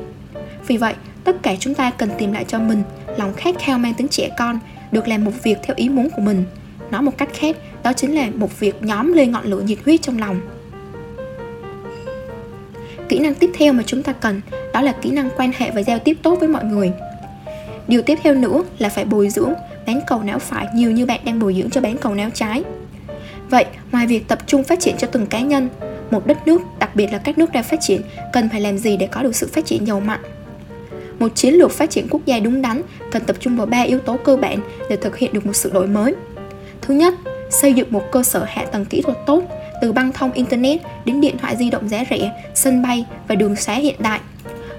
Vì 0.67 0.77
vậy, 0.77 0.93
tất 1.23 1.43
cả 1.43 1.55
chúng 1.59 1.73
ta 1.73 1.91
cần 1.91 2.09
tìm 2.17 2.31
lại 2.31 2.45
cho 2.47 2.59
mình 2.59 2.83
lòng 3.17 3.33
khát 3.33 3.55
khao 3.59 3.77
mang 3.77 3.93
tính 3.93 4.07
trẻ 4.07 4.29
con 4.37 4.59
được 4.91 5.07
làm 5.07 5.25
một 5.25 5.31
việc 5.43 5.57
theo 5.63 5.75
ý 5.75 5.89
muốn 5.89 6.09
của 6.09 6.21
mình. 6.21 6.43
Nói 6.91 7.01
một 7.01 7.17
cách 7.17 7.29
khác, 7.33 7.55
đó 7.83 7.93
chính 7.93 8.15
là 8.15 8.29
một 8.35 8.59
việc 8.59 8.83
nhóm 8.83 9.13
lên 9.13 9.31
ngọn 9.31 9.45
lửa 9.45 9.61
nhiệt 9.61 9.77
huyết 9.85 10.01
trong 10.01 10.19
lòng. 10.19 10.41
Kỹ 13.09 13.19
năng 13.19 13.35
tiếp 13.35 13.49
theo 13.53 13.73
mà 13.73 13.83
chúng 13.85 14.03
ta 14.03 14.13
cần 14.13 14.41
đó 14.77 14.81
là 14.81 14.91
kỹ 14.91 15.11
năng 15.11 15.29
quan 15.37 15.51
hệ 15.57 15.71
và 15.71 15.81
giao 15.81 15.99
tiếp 15.99 16.17
tốt 16.23 16.35
với 16.39 16.49
mọi 16.49 16.65
người. 16.65 16.91
Điều 17.87 18.01
tiếp 18.01 18.19
theo 18.23 18.33
nữa 18.33 18.63
là 18.79 18.89
phải 18.89 19.05
bồi 19.05 19.29
dưỡng 19.29 19.53
bán 19.87 19.99
cầu 20.07 20.23
não 20.23 20.39
phải 20.39 20.67
nhiều 20.73 20.91
như 20.91 21.05
bạn 21.05 21.19
đang 21.25 21.39
bồi 21.39 21.55
dưỡng 21.57 21.69
cho 21.69 21.81
bán 21.81 21.97
cầu 21.97 22.15
não 22.15 22.29
trái. 22.33 22.63
Vậy, 23.49 23.65
ngoài 23.91 24.07
việc 24.07 24.27
tập 24.27 24.39
trung 24.47 24.63
phát 24.63 24.79
triển 24.79 24.95
cho 24.97 25.07
từng 25.07 25.25
cá 25.25 25.39
nhân, 25.39 25.69
một 26.11 26.27
đất 26.27 26.47
nước, 26.47 26.61
đặc 26.79 26.95
biệt 26.95 27.07
là 27.11 27.17
các 27.17 27.37
nước 27.37 27.51
đang 27.51 27.63
phát 27.63 27.81
triển, 27.81 28.01
cần 28.33 28.49
phải 28.49 28.61
làm 28.61 28.77
gì 28.77 28.97
để 28.97 29.07
có 29.07 29.23
được 29.23 29.35
sự 29.35 29.49
phát 29.53 29.65
triển 29.65 29.87
giàu 29.87 29.99
mạnh? 29.99 30.21
Một 31.19 31.35
chiến 31.35 31.53
lược 31.53 31.71
phát 31.71 31.89
triển 31.89 32.07
quốc 32.09 32.21
gia 32.25 32.39
đúng 32.39 32.61
đắn 32.61 32.81
cần 33.11 33.23
tập 33.23 33.35
trung 33.39 33.57
vào 33.57 33.65
ba 33.65 33.81
yếu 33.81 33.99
tố 33.99 34.17
cơ 34.17 34.37
bản 34.37 34.59
để 34.89 34.95
thực 34.95 35.17
hiện 35.17 35.33
được 35.33 35.45
một 35.45 35.53
sự 35.53 35.71
đổi 35.73 35.87
mới. 35.87 36.15
Thứ 36.81 36.93
nhất, 36.93 37.13
xây 37.49 37.73
dựng 37.73 37.87
một 37.91 38.11
cơ 38.11 38.23
sở 38.23 38.45
hạ 38.47 38.65
tầng 38.71 38.85
kỹ 38.85 39.01
thuật 39.01 39.17
tốt, 39.25 39.43
từ 39.81 39.91
băng 39.91 40.11
thông 40.11 40.31
internet 40.31 40.81
đến 41.05 41.21
điện 41.21 41.37
thoại 41.37 41.55
di 41.55 41.69
động 41.69 41.89
giá 41.89 42.03
rẻ, 42.09 42.31
sân 42.55 42.81
bay 42.81 43.05
và 43.27 43.35
đường 43.35 43.55
xá 43.55 43.73
hiện 43.73 43.95
đại 43.99 44.19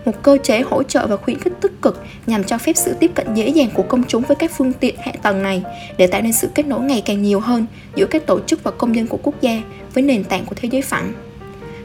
một 0.05 0.23
cơ 0.23 0.39
chế 0.43 0.61
hỗ 0.61 0.83
trợ 0.83 1.07
và 1.07 1.17
khuyến 1.17 1.39
khích 1.39 1.53
tích 1.61 1.83
cực 1.83 2.03
nhằm 2.27 2.45
cho 2.45 2.59
phép 2.59 2.77
sự 2.77 2.95
tiếp 3.01 3.11
cận 3.15 3.35
dễ 3.35 3.49
dàng 3.49 3.69
của 3.75 3.83
công 3.83 4.03
chúng 4.09 4.23
với 4.23 4.37
các 4.37 4.51
phương 4.57 4.73
tiện 4.73 4.95
hạ 4.99 5.13
tầng 5.23 5.43
này 5.43 5.63
để 5.97 6.07
tạo 6.07 6.23
nên 6.23 6.33
sự 6.33 6.49
kết 6.55 6.67
nối 6.67 6.81
ngày 6.81 7.03
càng 7.07 7.23
nhiều 7.23 7.41
hơn 7.41 7.67
giữa 7.95 8.07
các 8.07 8.27
tổ 8.27 8.41
chức 8.41 8.63
và 8.63 8.71
công 8.71 8.95
dân 8.95 9.07
của 9.07 9.19
quốc 9.23 9.35
gia 9.41 9.63
với 9.95 10.03
nền 10.03 10.25
tảng 10.25 10.45
của 10.47 10.55
thế 10.55 10.69
giới 10.73 10.83
phẳng. 10.83 11.13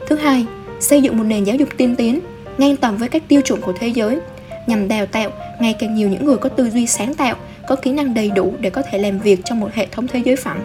Thứ 0.08 0.16
hai, 0.16 0.46
xây 0.80 1.02
dựng 1.02 1.18
một 1.18 1.24
nền 1.24 1.44
giáo 1.44 1.56
dục 1.56 1.70
tiên 1.78 1.96
tiến, 1.96 2.20
ngang 2.58 2.76
tầm 2.76 2.98
với 2.98 3.10
các 3.10 3.24
tiêu 3.28 3.42
chuẩn 3.42 3.62
của 3.62 3.74
thế 3.80 3.88
giới 3.88 4.20
nhằm 4.68 4.88
đào 4.88 5.06
tạo 5.06 5.30
ngày 5.60 5.76
càng 5.80 5.96
nhiều 5.96 6.10
những 6.10 6.26
người 6.26 6.38
có 6.38 6.50
tư 6.50 6.70
duy 6.70 6.88
sáng 6.88 7.14
tạo 7.14 7.36
có 7.68 7.76
kỹ 7.76 7.92
năng 7.92 8.14
đầy 8.14 8.30
đủ 8.30 8.54
để 8.60 8.70
có 8.70 8.82
thể 8.82 8.98
làm 8.98 9.20
việc 9.20 9.40
trong 9.46 9.60
một 9.60 9.74
hệ 9.74 9.88
thống 9.92 10.08
thế 10.08 10.22
giới 10.26 10.36
phẳng. 10.36 10.62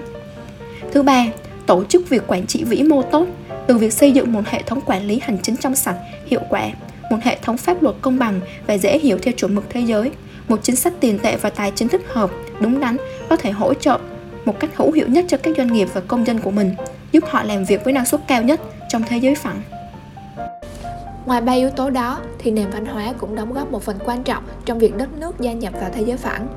Thứ 0.93 1.03
ba, 1.03 1.27
tổ 1.67 1.85
chức 1.85 2.09
việc 2.09 2.23
quản 2.27 2.47
trị 2.47 2.65
vĩ 2.65 2.83
mô 2.83 3.03
tốt, 3.03 3.27
từ 3.67 3.79
việc 3.79 3.93
xây 3.93 4.13
dựng 4.13 4.33
một 4.33 4.43
hệ 4.47 4.63
thống 4.63 4.81
quản 4.81 5.07
lý 5.07 5.21
hành 5.23 5.39
chính 5.43 5.57
trong 5.57 5.75
sạch, 5.75 5.97
hiệu 6.27 6.41
quả, 6.49 6.71
một 7.11 7.19
hệ 7.23 7.39
thống 7.43 7.57
pháp 7.57 7.83
luật 7.83 7.95
công 8.01 8.19
bằng 8.19 8.41
và 8.67 8.75
dễ 8.75 8.99
hiểu 8.99 9.19
theo 9.23 9.35
chuẩn 9.35 9.55
mực 9.55 9.65
thế 9.71 9.81
giới, 9.81 10.11
một 10.49 10.61
chính 10.63 10.77
sách 10.77 10.93
tiền 11.01 11.19
tệ 11.19 11.37
và 11.37 11.51
tài 11.51 11.73
chính 11.75 11.89
thích 11.89 12.03
hợp, 12.09 12.31
đúng 12.61 12.81
đắn, 12.81 12.97
có 13.29 13.37
thể 13.37 13.51
hỗ 13.51 13.75
trợ 13.75 13.99
một 14.45 14.61
cách 14.61 14.71
hữu 14.77 14.93
hiệu 14.93 15.07
nhất 15.09 15.25
cho 15.29 15.37
các 15.43 15.57
doanh 15.57 15.73
nghiệp 15.73 15.89
và 15.95 16.01
công 16.01 16.27
dân 16.27 16.39
của 16.39 16.51
mình, 16.51 16.75
giúp 17.13 17.25
họ 17.27 17.43
làm 17.43 17.65
việc 17.65 17.85
với 17.85 17.93
năng 17.93 18.07
suất 18.07 18.21
cao 18.29 18.43
nhất 18.43 18.61
trong 18.89 19.03
thế 19.03 19.19
giới 19.19 19.35
phẳng. 19.35 19.63
Ngoài 21.27 21.41
ba 21.41 21.53
yếu 21.53 21.71
tố 21.71 21.91
đó 21.91 22.19
thì 22.39 22.51
nền 22.51 22.71
văn 22.71 22.87
hóa 22.87 23.13
cũng 23.19 23.35
đóng 23.35 23.53
góp 23.53 23.73
một 23.73 23.83
phần 23.83 23.99
quan 24.05 24.23
trọng 24.23 24.43
trong 24.65 24.79
việc 24.79 24.97
đất 24.97 25.09
nước 25.19 25.41
gia 25.41 25.53
nhập 25.53 25.73
vào 25.81 25.91
thế 25.95 26.03
giới 26.03 26.17
phẳng. 26.17 26.49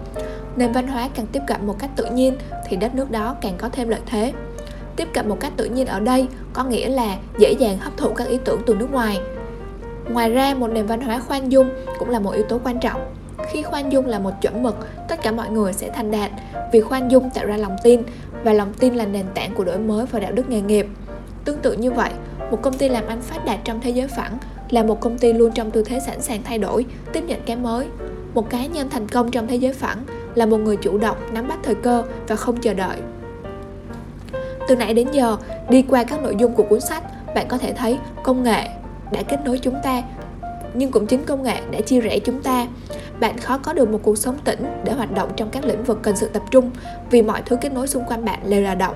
Nền 0.56 0.72
văn 0.72 0.88
hóa 0.88 1.10
càng 1.16 1.28
tiếp 1.28 1.42
cận 1.48 1.68
một 1.68 1.80
cách 1.80 1.90
tự 1.96 2.06
nhiên 2.06 2.38
thì 2.68 2.78
đất 2.78 2.96
nước 2.96 3.12
đó 3.12 3.36
càng 3.42 3.54
có 3.58 3.70
thêm 3.70 3.90
lợi 3.90 4.00
thế. 4.06 4.34
Tiếp 4.96 5.08
cận 5.14 5.30
một 5.30 5.40
cách 5.40 5.54
tự 5.58 5.66
nhiên 5.66 5.88
ở 5.88 6.00
đây 6.00 6.28
có 6.54 6.64
nghĩa 6.64 6.90
là 6.90 7.18
dễ 7.38 7.52
dàng 7.52 7.78
hấp 7.78 7.98
thụ 7.98 8.10
các 8.10 8.28
ý 8.28 8.38
tưởng 8.46 8.62
từ 8.66 8.76
nước 8.76 8.92
ngoài. 8.92 9.20
Ngoài 10.14 10.30
ra, 10.30 10.54
một 10.54 10.68
nền 10.68 10.86
văn 10.86 11.02
hóa 11.02 11.20
khoan 11.20 11.52
dung 11.52 11.70
cũng 12.00 12.10
là 12.10 12.20
một 12.20 12.32
yếu 12.32 12.44
tố 12.44 12.60
quan 12.64 12.80
trọng. 12.80 13.14
Khi 13.52 13.64
khoan 13.64 13.92
dung 13.92 14.06
là 14.06 14.20
một 14.20 14.32
chuẩn 14.42 14.64
mực, 14.64 14.88
tất 15.08 15.22
cả 15.24 15.32
mọi 15.32 15.50
người 15.50 15.74
sẽ 15.74 15.90
thành 15.90 16.12
đạt 16.12 16.32
vì 16.72 16.82
khoan 16.82 17.12
dung 17.12 17.30
tạo 17.30 17.46
ra 17.46 17.58
lòng 17.58 17.76
tin 17.84 18.02
và 18.44 18.54
lòng 18.54 18.74
tin 18.74 18.96
là 18.96 19.06
nền 19.06 19.26
tảng 19.36 19.54
của 19.54 19.64
đổi 19.64 19.78
mới 19.78 20.06
và 20.06 20.20
đạo 20.20 20.32
đức 20.32 20.50
nghề 20.50 20.62
nghiệp. 20.62 20.88
Tương 21.46 21.58
tự 21.58 21.74
như 21.74 21.92
vậy, 21.92 22.12
một 22.52 22.62
công 22.62 22.78
ty 22.78 22.90
làm 22.90 23.08
ăn 23.08 23.22
phát 23.22 23.46
đạt 23.46 23.60
trong 23.64 23.82
thế 23.82 23.90
giới 23.90 24.08
phẳng 24.08 24.38
là 24.70 24.84
một 24.84 25.00
công 25.00 25.18
ty 25.18 25.34
luôn 25.34 25.52
trong 25.52 25.72
tư 25.72 25.84
thế 25.84 26.00
sẵn 26.00 26.22
sàng 26.22 26.44
thay 26.44 26.58
đổi, 26.58 26.86
tiếp 27.14 27.24
nhận 27.28 27.40
cái 27.46 27.56
mới. 27.56 27.88
Một 28.34 28.50
cá 28.50 28.66
nhân 28.66 28.90
thành 28.90 29.08
công 29.08 29.32
trong 29.32 29.48
thế 29.48 29.56
giới 29.56 29.74
phẳng 29.74 29.98
là 30.36 30.46
một 30.46 30.58
người 30.58 30.78
chủ 30.78 30.98
động, 30.98 31.18
nắm 31.32 31.48
bắt 31.48 31.60
thời 31.64 31.76
cơ 31.76 32.04
và 32.28 32.36
không 32.36 32.58
chờ 32.58 32.74
đợi. 32.74 32.98
Từ 34.68 34.76
nãy 34.76 34.94
đến 34.94 35.08
giờ, 35.12 35.38
đi 35.70 35.82
qua 35.82 36.04
các 36.04 36.24
nội 36.24 36.36
dung 36.40 36.54
của 36.54 36.64
cuốn 36.64 36.82
sách, 36.82 37.04
bạn 37.36 37.48
có 37.48 37.58
thể 37.58 37.74
thấy 37.74 37.98
công 38.24 38.44
nghệ 38.44 38.68
đã 39.12 39.24
kết 39.24 39.40
nối 39.46 39.58
chúng 39.58 39.76
ta, 39.84 40.04
nhưng 40.74 40.92
cũng 40.92 41.08
chính 41.08 41.24
công 41.24 41.44
nghệ 41.44 41.62
đã 41.72 41.82
chia 41.82 42.02
rẽ 42.02 42.20
chúng 42.20 42.44
ta. 42.44 42.68
Bạn 43.20 43.38
khó 43.38 43.58
có 43.58 43.74
được 43.74 43.90
một 43.90 44.00
cuộc 44.04 44.18
sống 44.18 44.38
tĩnh 44.44 44.82
để 44.86 44.94
hoạt 44.94 45.12
động 45.12 45.30
trong 45.36 45.50
các 45.50 45.66
lĩnh 45.66 45.84
vực 45.84 46.00
cần 46.02 46.16
sự 46.16 46.28
tập 46.28 46.44
trung 46.52 46.72
vì 47.12 47.22
mọi 47.22 47.42
thứ 47.46 47.56
kết 47.62 47.74
nối 47.74 47.88
xung 47.88 48.04
quanh 48.06 48.26
bạn 48.26 48.40
đều 48.50 48.62
là 48.62 48.76
động. 48.76 48.96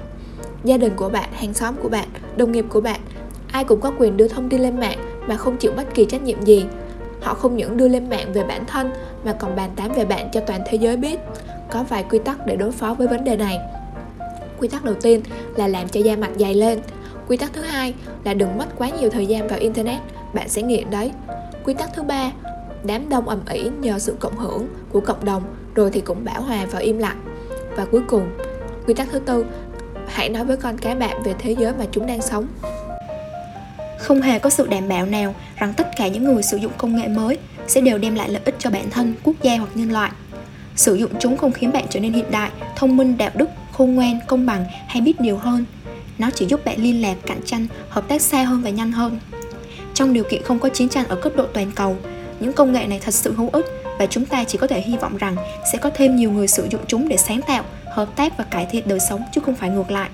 Gia 0.64 0.78
đình 0.78 0.94
của 0.96 1.10
bạn, 1.10 1.30
hàng 1.34 1.54
xóm 1.54 1.76
của 1.84 1.90
bạn, 1.90 2.08
đồng 2.38 2.52
nghiệp 2.52 2.66
của 2.70 2.82
bạn, 2.82 3.00
ai 3.52 3.64
cũng 3.64 3.82
có 3.82 3.92
quyền 3.98 4.18
đưa 4.18 4.28
thông 4.28 4.50
tin 4.50 4.62
lên 4.62 4.80
mạng 4.80 4.98
mà 5.28 5.38
không 5.38 5.58
chịu 5.58 5.72
bất 5.78 5.94
kỳ 5.94 6.06
trách 6.06 6.24
nhiệm 6.24 6.42
gì 6.42 6.66
họ 7.22 7.34
không 7.34 7.58
những 7.58 7.78
đưa 7.78 7.88
lên 7.88 8.10
mạng 8.10 8.34
về 8.34 8.44
bản 8.44 8.66
thân 8.66 8.92
mà 9.24 9.34
còn 9.34 9.56
bàn 9.56 9.70
tán 9.76 9.94
về 9.94 10.06
bạn 10.06 10.30
cho 10.32 10.40
toàn 10.40 10.62
thế 10.66 10.78
giới 10.78 10.98
biết 10.98 11.20
có 11.72 11.84
vài 11.84 12.06
quy 12.10 12.20
tắc 12.20 12.46
để 12.46 12.56
đối 12.56 12.72
phó 12.72 12.94
với 12.94 13.08
vấn 13.08 13.24
đề 13.24 13.38
này 13.38 13.60
quy 14.60 14.68
tắc 14.68 14.84
đầu 14.84 14.96
tiên 15.02 15.22
là 15.56 15.68
làm 15.68 15.90
cho 15.90 16.00
da 16.00 16.16
mặt 16.16 16.32
dày 16.36 16.54
lên 16.54 16.80
quy 17.28 17.38
tắc 17.38 17.54
thứ 17.54 17.62
hai 17.62 17.94
là 18.24 18.34
đừng 18.34 18.58
mất 18.58 18.66
quá 18.78 18.90
nhiều 18.90 19.10
thời 19.10 19.26
gian 19.26 19.48
vào 19.48 19.60
internet 19.60 20.00
bạn 20.34 20.50
sẽ 20.50 20.62
nghiện 20.62 20.90
đấy 20.90 21.12
quy 21.64 21.74
tắc 21.74 21.90
thứ 21.94 22.04
ba 22.04 22.32
đám 22.84 23.10
đông 23.10 23.30
ầm 23.30 23.40
ĩ 23.50 23.70
nhờ 23.80 24.00
sự 24.00 24.16
cộng 24.20 24.38
hưởng 24.38 24.68
của 24.92 25.00
cộng 25.00 25.26
đồng 25.26 25.44
rồi 25.76 25.92
thì 25.92 26.02
cũng 26.02 26.26
bảo 26.26 26.42
hòa 26.42 26.66
vào 26.72 26.82
im 26.82 26.98
lặng 26.98 27.20
và 27.76 27.86
cuối 27.86 28.02
cùng 28.08 28.38
quy 28.88 28.94
tắc 28.94 29.08
thứ 29.12 29.20
tư 29.20 29.46
hãy 30.08 30.30
nói 30.30 30.46
với 30.46 30.58
con 30.58 30.78
cái 30.78 30.96
bạn 30.96 31.24
về 31.24 31.34
thế 31.40 31.56
giới 31.60 31.74
mà 31.80 31.86
chúng 31.92 32.08
đang 32.08 32.22
sống 32.22 32.48
không 34.06 34.22
hề 34.22 34.40
có 34.40 34.50
sự 34.50 34.68
đảm 34.68 34.88
bảo 34.88 35.06
nào 35.06 35.36
rằng 35.56 35.74
tất 35.78 35.88
cả 35.98 36.08
những 36.08 36.24
người 36.24 36.44
sử 36.44 36.58
dụng 36.58 36.72
công 36.78 36.96
nghệ 36.96 37.08
mới 37.08 37.38
sẽ 37.68 37.82
đều 37.82 37.98
đem 37.98 38.16
lại 38.16 38.30
lợi 38.30 38.42
ích 38.46 38.56
cho 38.60 38.70
bản 38.70 38.90
thân, 38.90 39.14
quốc 39.24 39.36
gia 39.42 39.58
hoặc 39.58 39.70
nhân 39.76 39.92
loại. 39.92 40.12
Sử 40.76 40.96
dụng 40.96 41.12
chúng 41.20 41.38
không 41.38 41.52
khiến 41.52 41.72
bạn 41.72 41.86
trở 41.90 42.00
nên 42.00 42.14
hiện 42.14 42.32
đại, 42.32 42.52
thông 42.76 42.98
minh, 42.98 43.18
đạo 43.18 43.30
đức, 43.34 43.50
khôn 43.72 43.96
ngoan, 43.96 44.20
công 44.28 44.46
bằng 44.46 44.66
hay 44.88 45.02
biết 45.02 45.22
điều 45.22 45.38
hơn. 45.38 45.66
Nó 46.18 46.30
chỉ 46.36 46.46
giúp 46.46 46.66
bạn 46.66 46.84
liên 46.84 47.02
lạc, 47.02 47.16
cạnh 47.26 47.42
tranh, 47.46 47.68
hợp 47.90 48.08
tác 48.08 48.22
xa 48.22 48.44
hơn 48.44 48.62
và 48.62 48.70
nhanh 48.70 48.92
hơn. 48.92 49.20
Trong 49.94 50.14
điều 50.14 50.24
kiện 50.24 50.44
không 50.44 50.60
có 50.60 50.70
chiến 50.70 50.90
tranh 50.90 51.08
ở 51.08 51.16
cấp 51.16 51.34
độ 51.36 51.46
toàn 51.54 51.72
cầu, 51.72 51.98
những 52.40 52.54
công 52.54 52.74
nghệ 52.74 52.88
này 52.88 53.00
thật 53.00 53.14
sự 53.14 53.34
hữu 53.34 53.50
ích 53.50 53.66
và 54.00 54.06
chúng 54.06 54.26
ta 54.26 54.44
chỉ 54.44 54.58
có 54.58 54.68
thể 54.68 54.82
hy 54.82 54.98
vọng 54.98 55.18
rằng 55.18 55.36
sẽ 55.72 55.78
có 55.78 55.90
thêm 55.90 56.16
nhiều 56.16 56.32
người 56.32 56.48
sử 56.48 56.68
dụng 56.72 56.82
chúng 56.88 57.10
để 57.10 57.18
sáng 57.18 57.42
tạo, 57.42 57.64
hợp 57.94 58.16
tác 58.16 58.38
và 58.38 58.44
cải 58.44 58.68
thiện 58.72 58.88
đời 58.88 59.00
sống 59.00 59.22
chứ 59.34 59.42
không 59.46 59.56
phải 59.56 59.70
ngược 59.70 59.92
lại. 59.92 60.10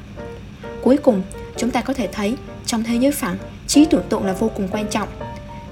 Cuối 0.82 0.98
cùng, 0.98 1.22
chúng 1.58 1.72
ta 1.72 1.82
có 1.82 1.94
thể 1.94 2.08
thấy 2.12 2.36
trong 2.66 2.84
thế 2.84 2.96
giới 2.96 3.12
phẳng, 3.12 3.38
trí 3.68 3.86
tưởng 3.86 4.04
tượng 4.10 4.26
là 4.26 4.34
vô 4.34 4.52
cùng 4.56 4.68
quan 4.72 4.88
trọng. 4.88 5.08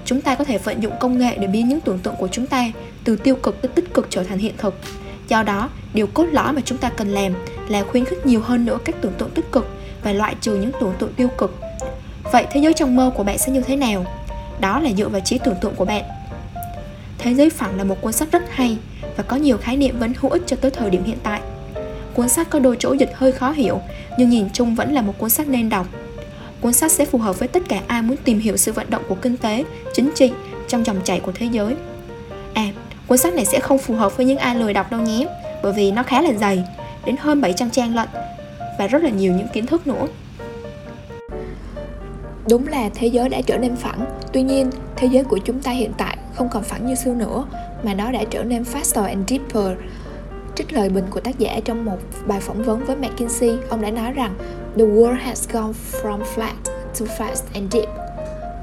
Chúng 0.04 0.20
ta 0.20 0.34
có 0.34 0.44
thể 0.44 0.58
vận 0.58 0.82
dụng 0.82 0.92
công 1.00 1.18
nghệ 1.18 1.36
để 1.38 1.46
biến 1.46 1.68
những 1.68 1.80
tưởng 1.80 1.98
tượng 1.98 2.14
của 2.18 2.28
chúng 2.28 2.46
ta 2.46 2.66
từ 3.04 3.16
tiêu 3.16 3.36
cực 3.36 3.62
tới 3.62 3.68
tích 3.74 3.94
cực 3.94 4.06
trở 4.10 4.24
thành 4.24 4.38
hiện 4.38 4.54
thực. 4.58 4.74
Do 5.28 5.42
đó, 5.42 5.70
điều 5.94 6.06
cốt 6.06 6.26
lõi 6.32 6.52
mà 6.52 6.62
chúng 6.64 6.78
ta 6.78 6.90
cần 6.96 7.08
làm 7.08 7.32
là 7.68 7.84
khuyến 7.84 8.04
khích 8.04 8.26
nhiều 8.26 8.40
hơn 8.40 8.64
nữa 8.64 8.78
các 8.84 8.94
tưởng 9.00 9.12
tượng 9.18 9.30
tích 9.30 9.52
cực 9.52 9.66
và 10.02 10.12
loại 10.12 10.34
trừ 10.40 10.54
những 10.54 10.72
tưởng 10.80 10.94
tượng 10.98 11.12
tiêu 11.14 11.28
cực. 11.38 11.54
Vậy 12.32 12.46
thế 12.50 12.60
giới 12.60 12.72
trong 12.72 12.96
mơ 12.96 13.10
của 13.16 13.24
bạn 13.24 13.38
sẽ 13.38 13.52
như 13.52 13.60
thế 13.60 13.76
nào? 13.76 14.04
Đó 14.60 14.80
là 14.80 14.90
dựa 14.96 15.08
vào 15.08 15.20
trí 15.20 15.38
tưởng 15.38 15.56
tượng 15.60 15.74
của 15.74 15.84
bạn. 15.84 16.04
Thế 17.18 17.34
giới 17.34 17.50
phẳng 17.50 17.76
là 17.76 17.84
một 17.84 18.00
cuốn 18.00 18.12
sách 18.12 18.32
rất 18.32 18.42
hay 18.50 18.78
và 19.16 19.22
có 19.22 19.36
nhiều 19.36 19.58
khái 19.58 19.76
niệm 19.76 19.98
vẫn 19.98 20.12
hữu 20.20 20.30
ích 20.30 20.42
cho 20.46 20.56
tới 20.56 20.70
thời 20.70 20.90
điểm 20.90 21.04
hiện 21.04 21.18
tại. 21.22 21.40
Cuốn 22.14 22.28
sách 22.28 22.50
có 22.50 22.58
đôi 22.58 22.76
chỗ 22.78 22.92
dịch 22.92 23.10
hơi 23.14 23.32
khó 23.32 23.50
hiểu, 23.50 23.80
nhưng 24.18 24.30
nhìn 24.30 24.48
chung 24.52 24.74
vẫn 24.74 24.92
là 24.92 25.02
một 25.02 25.14
cuốn 25.18 25.30
sách 25.30 25.48
nên 25.48 25.68
đọc 25.68 25.86
cuốn 26.60 26.72
sách 26.72 26.92
sẽ 26.92 27.04
phù 27.04 27.18
hợp 27.18 27.38
với 27.38 27.48
tất 27.48 27.62
cả 27.68 27.80
ai 27.86 28.02
muốn 28.02 28.16
tìm 28.16 28.38
hiểu 28.38 28.56
sự 28.56 28.72
vận 28.72 28.90
động 28.90 29.02
của 29.08 29.14
kinh 29.14 29.36
tế, 29.36 29.64
chính 29.92 30.10
trị 30.14 30.32
trong 30.68 30.84
dòng 30.84 31.00
chảy 31.04 31.20
của 31.20 31.32
thế 31.34 31.46
giới. 31.52 31.74
À, 32.54 32.66
cuốn 33.06 33.18
sách 33.18 33.34
này 33.34 33.44
sẽ 33.44 33.60
không 33.60 33.78
phù 33.78 33.94
hợp 33.94 34.16
với 34.16 34.26
những 34.26 34.38
ai 34.38 34.54
lười 34.54 34.72
đọc 34.72 34.90
đâu 34.90 35.00
nhé, 35.00 35.26
bởi 35.62 35.72
vì 35.72 35.90
nó 35.90 36.02
khá 36.02 36.22
là 36.22 36.32
dày, 36.32 36.64
đến 37.04 37.16
hơn 37.16 37.40
700 37.40 37.70
trang 37.70 37.94
lận 37.94 38.08
và 38.80 38.86
rất 38.86 39.02
là 39.02 39.10
nhiều 39.10 39.32
những 39.32 39.48
kiến 39.52 39.66
thức 39.66 39.86
nữa. 39.86 40.06
Đúng 42.50 42.68
là 42.68 42.90
thế 42.94 43.06
giới 43.06 43.28
đã 43.28 43.40
trở 43.46 43.58
nên 43.58 43.76
phẳng, 43.76 44.06
tuy 44.32 44.42
nhiên 44.42 44.70
thế 44.96 45.06
giới 45.06 45.24
của 45.24 45.38
chúng 45.38 45.62
ta 45.62 45.70
hiện 45.70 45.92
tại 45.98 46.18
không 46.34 46.48
còn 46.48 46.62
phẳng 46.62 46.86
như 46.86 46.94
xưa 46.94 47.14
nữa 47.14 47.46
mà 47.82 47.94
nó 47.94 48.12
đã 48.12 48.24
trở 48.30 48.44
nên 48.44 48.62
faster 48.62 49.04
and 49.04 49.30
deeper 49.30 49.78
Trích 50.54 50.72
lời 50.72 50.88
bình 50.88 51.04
của 51.10 51.20
tác 51.20 51.38
giả 51.38 51.60
trong 51.64 51.84
một 51.84 51.98
bài 52.26 52.40
phỏng 52.40 52.62
vấn 52.62 52.84
với 52.84 52.96
McKinsey, 52.96 53.56
ông 53.68 53.82
đã 53.82 53.90
nói 53.90 54.12
rằng 54.12 54.34
The 54.76 54.84
world 54.84 55.20
has 55.20 55.48
gone 55.50 55.72
from 56.02 56.20
flat 56.34 56.54
to 57.00 57.06
fast 57.18 57.42
and 57.54 57.72
deep. 57.72 57.88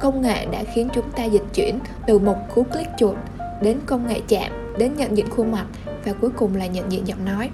Công 0.02 0.22
nghệ 0.22 0.46
đã 0.46 0.64
khiến 0.74 0.90
chúng 0.94 1.12
ta 1.12 1.24
dịch 1.24 1.44
chuyển 1.54 1.80
từ 2.08 2.20
một 2.20 2.36
cú 2.56 2.64
click 2.64 2.92
chuột 2.98 3.16
đến 3.62 3.78
công 3.86 4.08
nghệ 4.08 4.22
chạm, 4.28 4.52
đến 4.78 4.94
nhận 4.98 5.18
diện 5.18 5.30
khuôn 5.30 5.52
mặt 5.52 5.66
và 6.06 6.14
cuối 6.14 6.30
cùng 6.38 6.56
là 6.56 6.66
nhận 6.66 6.92
diện 6.92 7.08
giọng 7.08 7.26
nói. 7.26 7.50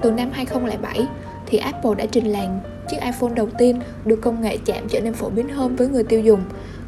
Từ 0.00 0.10
năm 0.10 0.30
2007 0.32 1.06
thì 1.48 1.58
Apple 1.58 1.94
đã 1.96 2.06
trình 2.10 2.26
làng 2.26 2.60
chiếc 2.90 2.96
iPhone 3.00 3.34
đầu 3.34 3.48
tiên 3.58 3.80
đưa 4.04 4.16
công 4.16 4.40
nghệ 4.40 4.58
chạm 4.64 4.88
trở 4.88 5.00
nên 5.00 5.12
phổ 5.12 5.30
biến 5.30 5.48
hơn 5.48 5.76
với 5.76 5.88
người 5.88 6.04
tiêu 6.04 6.20
dùng. 6.20 6.40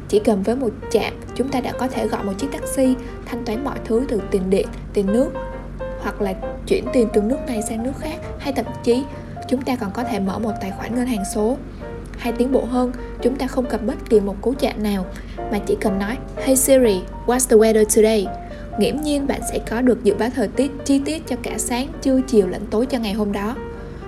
Chỉ 0.07 0.19
cần 0.19 0.43
với 0.43 0.55
một 0.55 0.69
chạm, 0.91 1.13
chúng 1.35 1.49
ta 1.49 1.61
đã 1.61 1.71
có 1.71 1.87
thể 1.87 2.07
gọi 2.07 2.23
một 2.23 2.33
chiếc 2.37 2.47
taxi, 2.51 2.95
thanh 3.25 3.45
toán 3.45 3.63
mọi 3.63 3.79
thứ 3.85 4.05
từ 4.07 4.21
tiền 4.31 4.49
điện, 4.49 4.67
tiền 4.93 5.05
nước 5.05 5.31
hoặc 6.01 6.21
là 6.21 6.33
chuyển 6.67 6.85
tiền 6.93 7.07
từ 7.13 7.21
nước 7.21 7.37
này 7.47 7.61
sang 7.69 7.83
nước 7.83 7.93
khác 7.99 8.19
hay 8.39 8.53
thậm 8.53 8.65
chí 8.83 9.03
chúng 9.49 9.61
ta 9.61 9.75
còn 9.75 9.91
có 9.91 10.03
thể 10.03 10.19
mở 10.19 10.39
một 10.39 10.51
tài 10.61 10.71
khoản 10.71 10.95
ngân 10.95 11.05
hàng 11.05 11.23
số 11.33 11.57
hay 12.17 12.33
tiến 12.33 12.51
bộ 12.51 12.65
hơn 12.65 12.91
chúng 13.21 13.35
ta 13.35 13.47
không 13.47 13.65
cần 13.65 13.87
bất 13.87 14.09
kỳ 14.09 14.19
một 14.19 14.35
cú 14.41 14.53
chạm 14.59 14.83
nào 14.83 15.05
mà 15.51 15.59
chỉ 15.67 15.77
cần 15.81 15.99
nói 15.99 16.17
Hey 16.37 16.55
Siri, 16.55 17.01
what's 17.25 17.49
the 17.49 17.55
weather 17.55 17.85
today? 17.95 18.27
Nghiễm 18.79 19.01
nhiên 19.01 19.27
bạn 19.27 19.41
sẽ 19.51 19.59
có 19.69 19.81
được 19.81 20.03
dự 20.03 20.15
báo 20.15 20.29
thời 20.35 20.47
tiết 20.47 20.71
chi 20.85 21.01
tiết 21.05 21.27
cho 21.27 21.35
cả 21.43 21.57
sáng, 21.57 21.87
trưa, 22.01 22.21
chiều 22.27 22.47
lẫn 22.47 22.65
tối 22.71 22.85
cho 22.85 22.99
ngày 22.99 23.13
hôm 23.13 23.31
đó. 23.31 23.55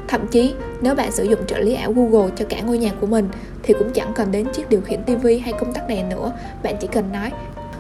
Thậm 0.07 0.27
chí, 0.27 0.53
nếu 0.81 0.95
bạn 0.95 1.11
sử 1.11 1.23
dụng 1.23 1.45
trợ 1.47 1.59
lý 1.59 1.73
ảo 1.73 1.93
Google 1.93 2.31
cho 2.35 2.45
cả 2.49 2.61
ngôi 2.61 2.77
nhà 2.77 2.91
của 3.01 3.07
mình 3.07 3.29
thì 3.63 3.73
cũng 3.79 3.93
chẳng 3.93 4.11
cần 4.15 4.31
đến 4.31 4.47
chiếc 4.53 4.69
điều 4.69 4.81
khiển 4.81 5.03
TV 5.03 5.27
hay 5.43 5.53
công 5.59 5.73
tắc 5.73 5.87
đèn 5.87 6.09
nữa, 6.09 6.31
bạn 6.63 6.75
chỉ 6.79 6.87
cần 6.87 7.11
nói 7.11 7.31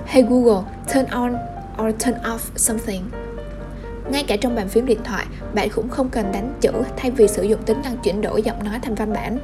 Hey 0.05 0.23
Google, 0.23 0.61
turn 0.93 1.05
on 1.05 1.35
or 1.81 1.95
turn 2.05 2.15
off 2.23 2.39
something 2.55 3.03
ngay 4.11 4.23
cả 4.23 4.37
trong 4.37 4.55
bàn 4.55 4.67
phím 4.67 4.85
điện 4.85 4.99
thoại, 5.03 5.25
bạn 5.53 5.69
cũng 5.75 5.89
không 5.89 6.09
cần 6.09 6.31
đánh 6.31 6.53
chữ 6.61 6.71
thay 6.97 7.11
vì 7.11 7.27
sử 7.27 7.43
dụng 7.43 7.63
tính 7.63 7.81
năng 7.83 7.97
chuyển 7.97 8.21
đổi 8.21 8.41
giọng 8.41 8.63
nói 8.63 8.79
thành 8.81 8.95
văn 8.95 9.13
bản. 9.13 9.37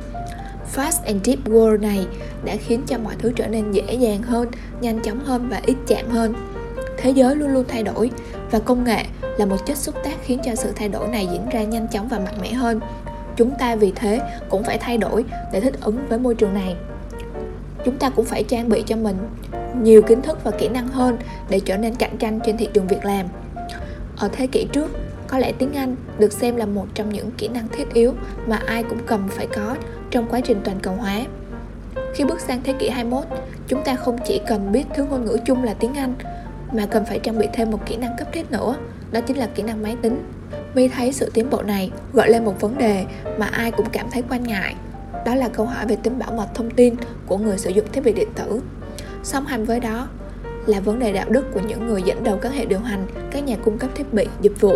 Fast 0.75 1.05
and 1.05 1.25
Deep 1.25 1.39
World 1.45 1.81
này 1.81 2.07
đã 2.45 2.55
khiến 2.55 2.81
cho 2.87 2.97
mọi 2.97 3.15
thứ 3.19 3.31
trở 3.35 3.47
nên 3.47 3.71
dễ 3.71 3.93
dàng 3.93 4.21
hơn, 4.21 4.47
nhanh 4.81 4.99
chóng 4.99 5.19
hơn 5.19 5.47
và 5.49 5.61
ít 5.65 5.75
chạm 5.87 6.09
hơn. 6.09 6.33
Thế 6.97 7.09
giới 7.09 7.35
luôn 7.35 7.49
luôn 7.49 7.65
thay 7.67 7.83
đổi 7.83 8.11
và 8.51 8.59
công 8.59 8.83
nghệ 8.83 9.05
là 9.37 9.45
một 9.45 9.65
chất 9.65 9.77
xúc 9.77 9.95
tác 10.03 10.15
khiến 10.23 10.39
cho 10.45 10.55
sự 10.55 10.71
thay 10.75 10.89
đổi 10.89 11.07
này 11.07 11.27
diễn 11.31 11.49
ra 11.49 11.63
nhanh 11.63 11.87
chóng 11.87 12.07
và 12.07 12.19
mạnh 12.19 12.41
mẽ 12.41 12.53
hơn. 12.53 12.79
Chúng 13.35 13.51
ta 13.59 13.75
vì 13.75 13.93
thế 13.95 14.19
cũng 14.49 14.63
phải 14.63 14.77
thay 14.77 14.97
đổi 14.97 15.25
để 15.53 15.61
thích 15.61 15.73
ứng 15.81 16.07
với 16.09 16.19
môi 16.19 16.35
trường 16.35 16.53
này. 16.53 16.75
Chúng 17.85 17.97
ta 17.97 18.09
cũng 18.09 18.25
phải 18.25 18.43
trang 18.43 18.69
bị 18.69 18.83
cho 18.87 18.95
mình 18.95 19.15
nhiều 19.81 20.01
kiến 20.01 20.21
thức 20.21 20.43
và 20.43 20.51
kỹ 20.51 20.69
năng 20.69 20.87
hơn 20.87 21.17
để 21.49 21.59
trở 21.59 21.77
nên 21.77 21.95
cạnh 21.95 22.17
tranh 22.17 22.39
trên 22.45 22.57
thị 22.57 22.69
trường 22.73 22.87
việc 22.87 23.05
làm 23.05 23.25
ở 24.19 24.29
thế 24.31 24.47
kỷ 24.47 24.67
trước, 24.71 24.91
có 25.27 25.37
lẽ 25.37 25.51
tiếng 25.51 25.73
Anh 25.73 25.95
được 26.19 26.33
xem 26.33 26.55
là 26.55 26.65
một 26.65 26.85
trong 26.93 27.09
những 27.09 27.31
kỹ 27.37 27.47
năng 27.47 27.67
thiết 27.67 27.93
yếu 27.93 28.13
mà 28.47 28.61
ai 28.65 28.83
cũng 28.83 28.99
cần 29.05 29.27
phải 29.29 29.47
có 29.47 29.75
trong 30.11 30.27
quá 30.29 30.39
trình 30.39 30.61
toàn 30.63 30.79
cầu 30.79 30.93
hóa. 30.93 31.25
Khi 32.13 32.23
bước 32.23 32.39
sang 32.39 32.61
thế 32.63 32.73
kỷ 32.79 32.89
21, 32.89 33.23
chúng 33.67 33.83
ta 33.83 33.95
không 33.95 34.17
chỉ 34.25 34.41
cần 34.47 34.71
biết 34.71 34.83
thứ 34.95 35.05
ngôn 35.05 35.25
ngữ 35.25 35.37
chung 35.45 35.63
là 35.63 35.73
tiếng 35.73 35.93
Anh 35.93 36.13
mà 36.73 36.85
cần 36.85 37.05
phải 37.05 37.19
trang 37.19 37.39
bị 37.39 37.47
thêm 37.53 37.71
một 37.71 37.85
kỹ 37.85 37.95
năng 37.95 38.17
cấp 38.17 38.27
thiết 38.33 38.51
nữa, 38.51 38.75
đó 39.11 39.21
chính 39.21 39.37
là 39.37 39.47
kỹ 39.55 39.63
năng 39.63 39.83
máy 39.83 39.97
tính. 40.01 40.23
Vi 40.73 40.87
thấy 40.87 41.13
sự 41.13 41.31
tiến 41.33 41.49
bộ 41.49 41.61
này 41.61 41.91
gợi 42.13 42.29
lên 42.29 42.45
một 42.45 42.61
vấn 42.61 42.77
đề 42.77 43.05
mà 43.37 43.45
ai 43.45 43.71
cũng 43.71 43.89
cảm 43.91 44.07
thấy 44.11 44.23
quan 44.29 44.43
ngại. 44.43 44.75
Đó 45.25 45.35
là 45.35 45.47
câu 45.47 45.65
hỏi 45.65 45.85
về 45.85 45.95
tính 45.95 46.19
bảo 46.19 46.31
mật 46.31 46.47
thông 46.53 46.71
tin 46.71 46.95
của 47.27 47.37
người 47.37 47.57
sử 47.57 47.69
dụng 47.69 47.85
thiết 47.91 48.01
bị 48.03 48.13
điện 48.13 48.29
tử. 48.35 48.61
Song 49.23 49.45
hành 49.45 49.65
với 49.65 49.79
đó 49.79 50.07
là 50.65 50.79
vấn 50.79 50.99
đề 50.99 51.13
đạo 51.13 51.29
đức 51.29 51.53
của 51.53 51.59
những 51.59 51.87
người 51.87 52.01
dẫn 52.01 52.23
đầu 52.23 52.37
các 52.37 52.53
hệ 52.53 52.65
điều 52.65 52.79
hành, 52.79 53.07
các 53.31 53.43
nhà 53.43 53.55
cung 53.63 53.77
cấp 53.77 53.89
thiết 53.95 54.13
bị, 54.13 54.27
dịch 54.41 54.61
vụ. 54.61 54.75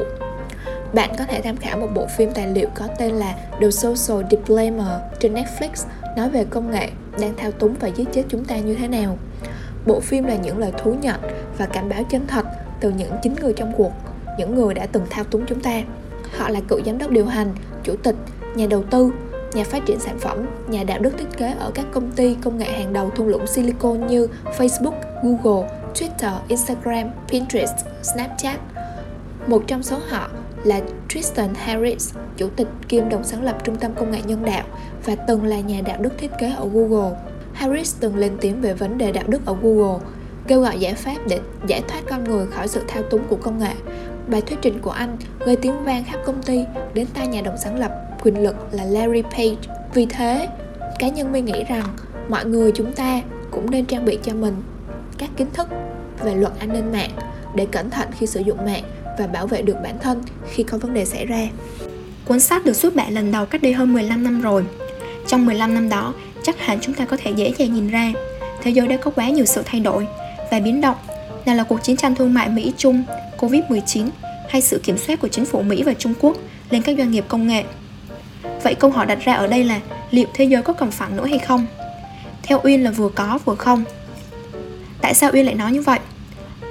Bạn 0.93 1.09
có 1.17 1.25
thể 1.25 1.41
tham 1.41 1.57
khảo 1.57 1.77
một 1.77 1.87
bộ 1.95 2.07
phim 2.17 2.31
tài 2.31 2.47
liệu 2.47 2.67
có 2.75 2.87
tên 2.99 3.11
là 3.11 3.35
The 3.61 3.71
Social 3.71 4.25
Dilemma 4.31 4.99
trên 5.19 5.33
Netflix 5.33 5.85
nói 6.17 6.29
về 6.29 6.45
công 6.49 6.71
nghệ 6.71 6.89
đang 7.21 7.35
thao 7.37 7.51
túng 7.51 7.75
và 7.79 7.87
giết 7.87 8.07
chết 8.13 8.23
chúng 8.29 8.45
ta 8.45 8.57
như 8.57 8.75
thế 8.75 8.87
nào. 8.87 9.17
Bộ 9.85 9.99
phim 9.99 10.23
là 10.23 10.35
những 10.35 10.57
lời 10.57 10.71
thú 10.77 10.93
nhận 11.01 11.19
và 11.57 11.65
cảnh 11.65 11.89
báo 11.89 12.03
chân 12.03 12.27
thật 12.27 12.45
từ 12.79 12.89
những 12.89 13.11
chính 13.21 13.35
người 13.41 13.53
trong 13.53 13.73
cuộc, 13.77 13.91
những 14.37 14.55
người 14.55 14.73
đã 14.73 14.85
từng 14.85 15.05
thao 15.09 15.23
túng 15.23 15.45
chúng 15.45 15.59
ta. 15.59 15.81
Họ 16.37 16.49
là 16.49 16.59
cựu 16.67 16.81
giám 16.85 16.97
đốc 16.97 17.11
điều 17.11 17.25
hành, 17.25 17.55
chủ 17.83 17.95
tịch, 18.03 18.15
nhà 18.55 18.65
đầu 18.69 18.83
tư, 18.83 19.11
nhà 19.53 19.63
phát 19.63 19.85
triển 19.85 19.99
sản 19.99 20.19
phẩm, 20.19 20.45
nhà 20.67 20.83
đạo 20.83 20.99
đức 20.99 21.17
thiết 21.17 21.37
kế 21.37 21.53
ở 21.59 21.71
các 21.73 21.85
công 21.91 22.11
ty 22.11 22.35
công 22.41 22.57
nghệ 22.57 22.71
hàng 22.71 22.93
đầu 22.93 23.09
thung 23.09 23.27
lũng 23.27 23.47
Silicon 23.47 24.07
như 24.07 24.27
Facebook, 24.57 24.93
Google, 25.23 25.69
Twitter, 25.93 26.33
Instagram, 26.47 27.11
Pinterest, 27.27 27.75
Snapchat. 28.03 28.59
Một 29.47 29.63
trong 29.67 29.83
số 29.83 29.99
họ 30.09 30.29
là 30.63 30.81
Tristan 31.09 31.49
Harris, 31.55 32.15
chủ 32.37 32.49
tịch 32.55 32.67
kiêm 32.87 33.09
đồng 33.09 33.23
sáng 33.23 33.43
lập 33.43 33.57
Trung 33.63 33.75
tâm 33.75 33.91
Công 33.95 34.11
nghệ 34.11 34.19
Nhân 34.25 34.45
đạo 34.45 34.63
và 35.05 35.15
từng 35.15 35.43
là 35.43 35.59
nhà 35.59 35.81
đạo 35.85 35.97
đức 36.01 36.17
thiết 36.17 36.31
kế 36.39 36.53
ở 36.57 36.67
Google. 36.73 37.17
Harris 37.53 37.95
từng 37.99 38.15
lên 38.15 38.37
tiếng 38.41 38.61
về 38.61 38.73
vấn 38.73 38.97
đề 38.97 39.11
đạo 39.11 39.23
đức 39.27 39.45
ở 39.45 39.55
Google, 39.61 39.99
kêu 40.47 40.61
gọi 40.61 40.79
giải 40.79 40.93
pháp 40.93 41.17
để 41.27 41.39
giải 41.67 41.83
thoát 41.87 42.01
con 42.09 42.23
người 42.23 42.47
khỏi 42.47 42.67
sự 42.67 42.81
thao 42.87 43.03
túng 43.03 43.23
của 43.27 43.35
công 43.35 43.59
nghệ. 43.59 43.73
Bài 44.27 44.41
thuyết 44.41 44.59
trình 44.61 44.79
của 44.81 44.91
anh 44.91 45.17
gây 45.45 45.55
tiếng 45.55 45.83
vang 45.83 46.03
khắp 46.03 46.19
công 46.25 46.43
ty 46.43 46.65
đến 46.93 47.07
tai 47.13 47.27
nhà 47.27 47.41
đồng 47.41 47.57
sáng 47.57 47.79
lập 47.79 47.91
quyền 48.23 48.43
lực 48.43 48.55
là 48.71 48.85
Larry 48.85 49.21
Page. 49.21 49.75
Vì 49.93 50.05
thế, 50.05 50.47
cá 50.99 51.07
nhân 51.07 51.31
mình 51.31 51.45
nghĩ 51.45 51.63
rằng 51.69 51.85
mọi 52.29 52.45
người 52.45 52.71
chúng 52.75 52.93
ta 52.93 53.21
cũng 53.51 53.71
nên 53.71 53.85
trang 53.85 54.05
bị 54.05 54.19
cho 54.23 54.33
mình 54.33 54.55
các 55.17 55.29
kiến 55.37 55.47
thức 55.53 55.67
về 56.23 56.35
luật 56.35 56.59
an 56.59 56.73
ninh 56.73 56.91
mạng 56.91 57.11
để 57.55 57.67
cẩn 57.71 57.89
thận 57.89 58.07
khi 58.19 58.25
sử 58.25 58.39
dụng 58.39 58.65
mạng 58.65 58.83
và 59.19 59.27
bảo 59.27 59.47
vệ 59.47 59.61
được 59.61 59.75
bản 59.83 59.99
thân 59.99 60.21
khi 60.51 60.63
có 60.63 60.77
vấn 60.77 60.93
đề 60.93 61.05
xảy 61.05 61.25
ra. 61.25 61.47
Cuốn 62.25 62.39
sách 62.39 62.65
được 62.65 62.73
xuất 62.73 62.95
bản 62.95 63.13
lần 63.13 63.31
đầu 63.31 63.45
cách 63.45 63.61
đây 63.61 63.73
hơn 63.73 63.93
15 63.93 64.23
năm 64.23 64.41
rồi. 64.41 64.65
Trong 65.27 65.45
15 65.45 65.73
năm 65.73 65.89
đó, 65.89 66.13
chắc 66.43 66.59
hẳn 66.59 66.79
chúng 66.81 66.95
ta 66.95 67.05
có 67.05 67.17
thể 67.17 67.31
dễ 67.31 67.53
dàng 67.57 67.73
nhìn 67.73 67.87
ra 67.87 68.13
thế 68.61 68.71
giới 68.71 68.87
đã 68.87 68.97
có 68.97 69.11
quá 69.11 69.29
nhiều 69.29 69.45
sự 69.45 69.61
thay 69.65 69.79
đổi 69.79 70.07
và 70.51 70.59
biến 70.59 70.81
động 70.81 70.95
nào 71.45 71.55
là 71.55 71.63
cuộc 71.63 71.83
chiến 71.83 71.97
tranh 71.97 72.15
thương 72.15 72.33
mại 72.33 72.49
Mỹ-Trung, 72.49 73.03
Covid-19 73.39 74.09
hay 74.49 74.61
sự 74.61 74.79
kiểm 74.83 74.97
soát 74.97 75.19
của 75.21 75.27
chính 75.27 75.45
phủ 75.45 75.61
Mỹ 75.61 75.83
và 75.83 75.93
Trung 75.93 76.13
Quốc 76.19 76.37
lên 76.69 76.81
các 76.81 76.97
doanh 76.97 77.11
nghiệp 77.11 77.25
công 77.27 77.47
nghệ. 77.47 77.63
Vậy 78.63 78.75
câu 78.75 78.89
hỏi 78.89 79.05
đặt 79.05 79.19
ra 79.25 79.33
ở 79.33 79.47
đây 79.47 79.63
là 79.63 79.79
liệu 80.11 80.25
thế 80.33 80.45
giới 80.45 80.61
có 80.61 80.73
cần 80.73 80.91
phẳng 80.91 81.17
nữa 81.17 81.25
hay 81.25 81.39
không? 81.39 81.65
Theo 82.43 82.59
Uyên 82.63 82.83
là 82.83 82.91
vừa 82.91 83.09
có 83.09 83.39
vừa 83.45 83.55
không. 83.55 83.83
Tại 85.01 85.13
sao 85.13 85.31
Uyên 85.33 85.45
lại 85.45 85.55
nói 85.55 85.71
như 85.71 85.81
vậy? 85.81 85.99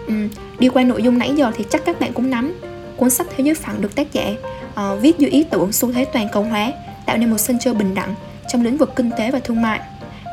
Ừ, 0.06 0.14
đi 0.58 0.68
qua 0.68 0.82
nội 0.82 1.02
dung 1.02 1.18
nãy 1.18 1.32
giờ 1.36 1.50
thì 1.56 1.64
chắc 1.70 1.84
các 1.84 2.00
bạn 2.00 2.12
cũng 2.12 2.30
nắm 2.30 2.54
cuốn 2.96 3.10
sách 3.10 3.26
Thế 3.36 3.44
giới 3.44 3.54
phẳng 3.54 3.80
được 3.80 3.94
tác 3.94 4.12
giả 4.12 4.34
uh, 4.72 5.02
viết 5.02 5.18
dưới 5.18 5.30
ý 5.30 5.42
tưởng 5.42 5.72
xu 5.72 5.92
thế 5.92 6.04
toàn 6.04 6.28
cầu 6.32 6.42
hóa 6.42 6.72
tạo 7.06 7.16
nên 7.16 7.30
một 7.30 7.38
sân 7.38 7.58
chơi 7.58 7.74
bình 7.74 7.94
đẳng 7.94 8.14
trong 8.52 8.62
lĩnh 8.62 8.76
vực 8.76 8.92
kinh 8.96 9.10
tế 9.18 9.30
và 9.30 9.38
thương 9.38 9.62
mại 9.62 9.80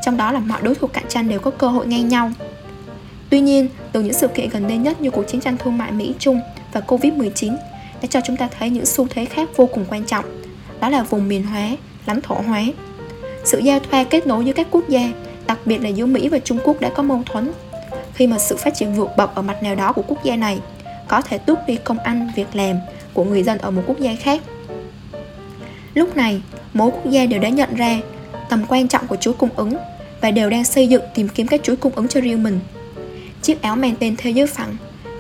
trong 0.02 0.18
đó 0.18 0.32
là 0.32 0.40
mọi 0.40 0.62
đối 0.62 0.76
thủ 0.76 0.88
cạnh 0.88 1.06
tranh 1.08 1.30
đều 1.30 1.40
có 1.40 1.52
cơ 1.52 1.68
hội 1.68 1.88
ngang 1.88 2.08
nhau 2.08 2.32
Tuy 3.30 3.40
nhiên, 3.40 3.68
từ 3.92 4.02
những 4.02 4.14
sự 4.14 4.28
kiện 4.28 4.50
gần 4.50 4.68
đây 4.68 4.78
nhất 4.78 5.02
như 5.02 5.10
cuộc 5.10 5.24
chiến 5.24 5.42
tranh 5.42 5.58
thương 5.58 5.78
mại 5.78 5.92
Mỹ-Trung 5.92 6.42
và 6.74 6.82
Covid-19 6.88 7.56
đã 8.02 8.08
cho 8.10 8.22
chúng 8.26 8.38
ta 8.38 8.50
thấy 8.60 8.70
những 8.70 8.86
xu 8.86 9.08
thế 9.10 9.26
khác 9.26 9.50
vô 9.56 9.66
cùng 9.66 9.86
quan 9.90 10.04
trọng, 10.04 10.26
đó 10.80 10.90
là 10.90 11.04
vùng 11.04 11.28
miền 11.28 11.44
hóa, 11.44 11.70
lãnh 12.06 12.22
thổ 12.22 12.36
hóa. 12.36 12.64
Sự 13.44 13.60
giao 13.60 13.80
thoa 13.80 14.04
kết 14.04 14.28
nối 14.28 14.46
giữa 14.46 14.54
các 14.54 14.68
quốc 14.72 14.90
gia, 14.90 15.12
đặc 15.48 15.58
biệt 15.66 15.78
là 15.82 15.90
giữa 15.90 16.06
Mỹ 16.06 16.30
và 16.30 16.40
Trung 16.40 16.60
Quốc 16.64 16.82
đã 16.82 16.90
có 16.90 17.04
mâu 17.04 17.22
thuẫn. 17.26 17.52
Khi 18.14 18.28
mà 18.28 18.40
sự 18.40 18.58
phát 18.58 18.76
triển 18.76 18.94
vượt 18.94 19.10
bậc 19.18 19.36
ở 19.36 19.42
mặt 19.42 19.64
nào 19.64 19.76
đó 19.76 19.94
của 19.94 20.04
quốc 20.08 20.24
gia 20.24 20.36
này 20.36 20.60
có 21.08 21.22
thể 21.22 21.38
tước 21.38 21.60
đi 21.68 21.76
công 21.76 22.00
ăn, 22.00 22.32
việc 22.36 22.56
làm 22.56 22.76
của 23.14 23.24
người 23.24 23.44
dân 23.44 23.58
ở 23.58 23.72
một 23.72 23.82
quốc 23.88 24.00
gia 24.00 24.16
khác. 24.16 24.42
Lúc 25.94 26.18
này, 26.18 26.42
mỗi 26.74 26.92
quốc 26.92 27.10
gia 27.10 27.26
đều 27.26 27.40
đã 27.40 27.50
nhận 27.50 27.76
ra 27.76 28.00
tầm 28.50 28.66
quan 28.68 28.88
trọng 28.88 29.08
của 29.08 29.16
chuỗi 29.16 29.34
cung 29.34 29.50
ứng 29.56 29.74
và 30.22 30.32
đều 30.32 30.50
đang 30.50 30.64
xây 30.66 30.88
dựng 30.88 31.04
tìm 31.16 31.28
kiếm 31.28 31.48
các 31.48 31.64
chuỗi 31.64 31.76
cung 31.76 31.96
ứng 31.96 32.08
cho 32.08 32.22
riêng 32.22 32.44
mình. 32.44 32.60
Chiếc 33.42 33.62
áo 33.62 33.76
mang 33.76 33.96
tên 34.00 34.16
thế 34.18 34.32
giới 34.32 34.48
phẳng 34.48 34.76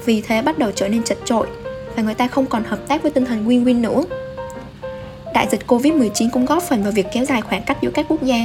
vì 0.05 0.21
thế 0.21 0.41
bắt 0.41 0.57
đầu 0.57 0.71
trở 0.71 0.87
nên 0.87 1.03
chật 1.03 1.17
trội 1.25 1.47
và 1.95 2.03
người 2.03 2.13
ta 2.13 2.27
không 2.27 2.45
còn 2.45 2.63
hợp 2.63 2.87
tác 2.87 3.01
với 3.01 3.11
tinh 3.11 3.25
thần 3.25 3.47
win-win 3.47 3.81
nữa. 3.81 4.03
Đại 5.33 5.47
dịch 5.51 5.67
Covid-19 5.67 6.29
cũng 6.33 6.45
góp 6.45 6.63
phần 6.63 6.83
vào 6.83 6.91
việc 6.91 7.07
kéo 7.13 7.25
dài 7.25 7.41
khoảng 7.41 7.63
cách 7.63 7.77
giữa 7.81 7.91
các 7.91 8.05
quốc 8.09 8.23
gia. 8.23 8.37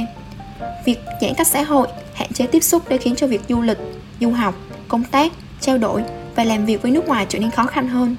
Việc 0.85 0.99
giãn 1.21 1.33
cách 1.37 1.47
xã 1.47 1.63
hội, 1.63 1.87
hạn 2.13 2.33
chế 2.33 2.47
tiếp 2.47 2.63
xúc 2.63 2.89
đã 2.89 2.97
khiến 2.97 3.15
cho 3.15 3.27
việc 3.27 3.41
du 3.49 3.61
lịch, 3.61 3.77
du 4.19 4.31
học, 4.31 4.55
công 4.87 5.03
tác, 5.03 5.31
trao 5.61 5.77
đổi 5.77 6.03
và 6.35 6.43
làm 6.43 6.65
việc 6.65 6.81
với 6.81 6.91
nước 6.91 7.07
ngoài 7.07 7.25
trở 7.29 7.39
nên 7.39 7.51
khó 7.51 7.65
khăn 7.65 7.87
hơn. 7.87 8.15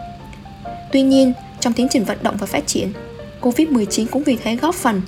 Tuy 0.92 1.02
nhiên, 1.02 1.32
trong 1.60 1.72
tiến 1.72 1.86
trình 1.90 2.04
vận 2.04 2.18
động 2.22 2.36
và 2.38 2.46
phát 2.46 2.66
triển, 2.66 2.92
Covid-19 3.46 4.06
cũng 4.10 4.22
vì 4.22 4.36
thế 4.36 4.56
góp 4.56 4.74
phần 4.74 5.02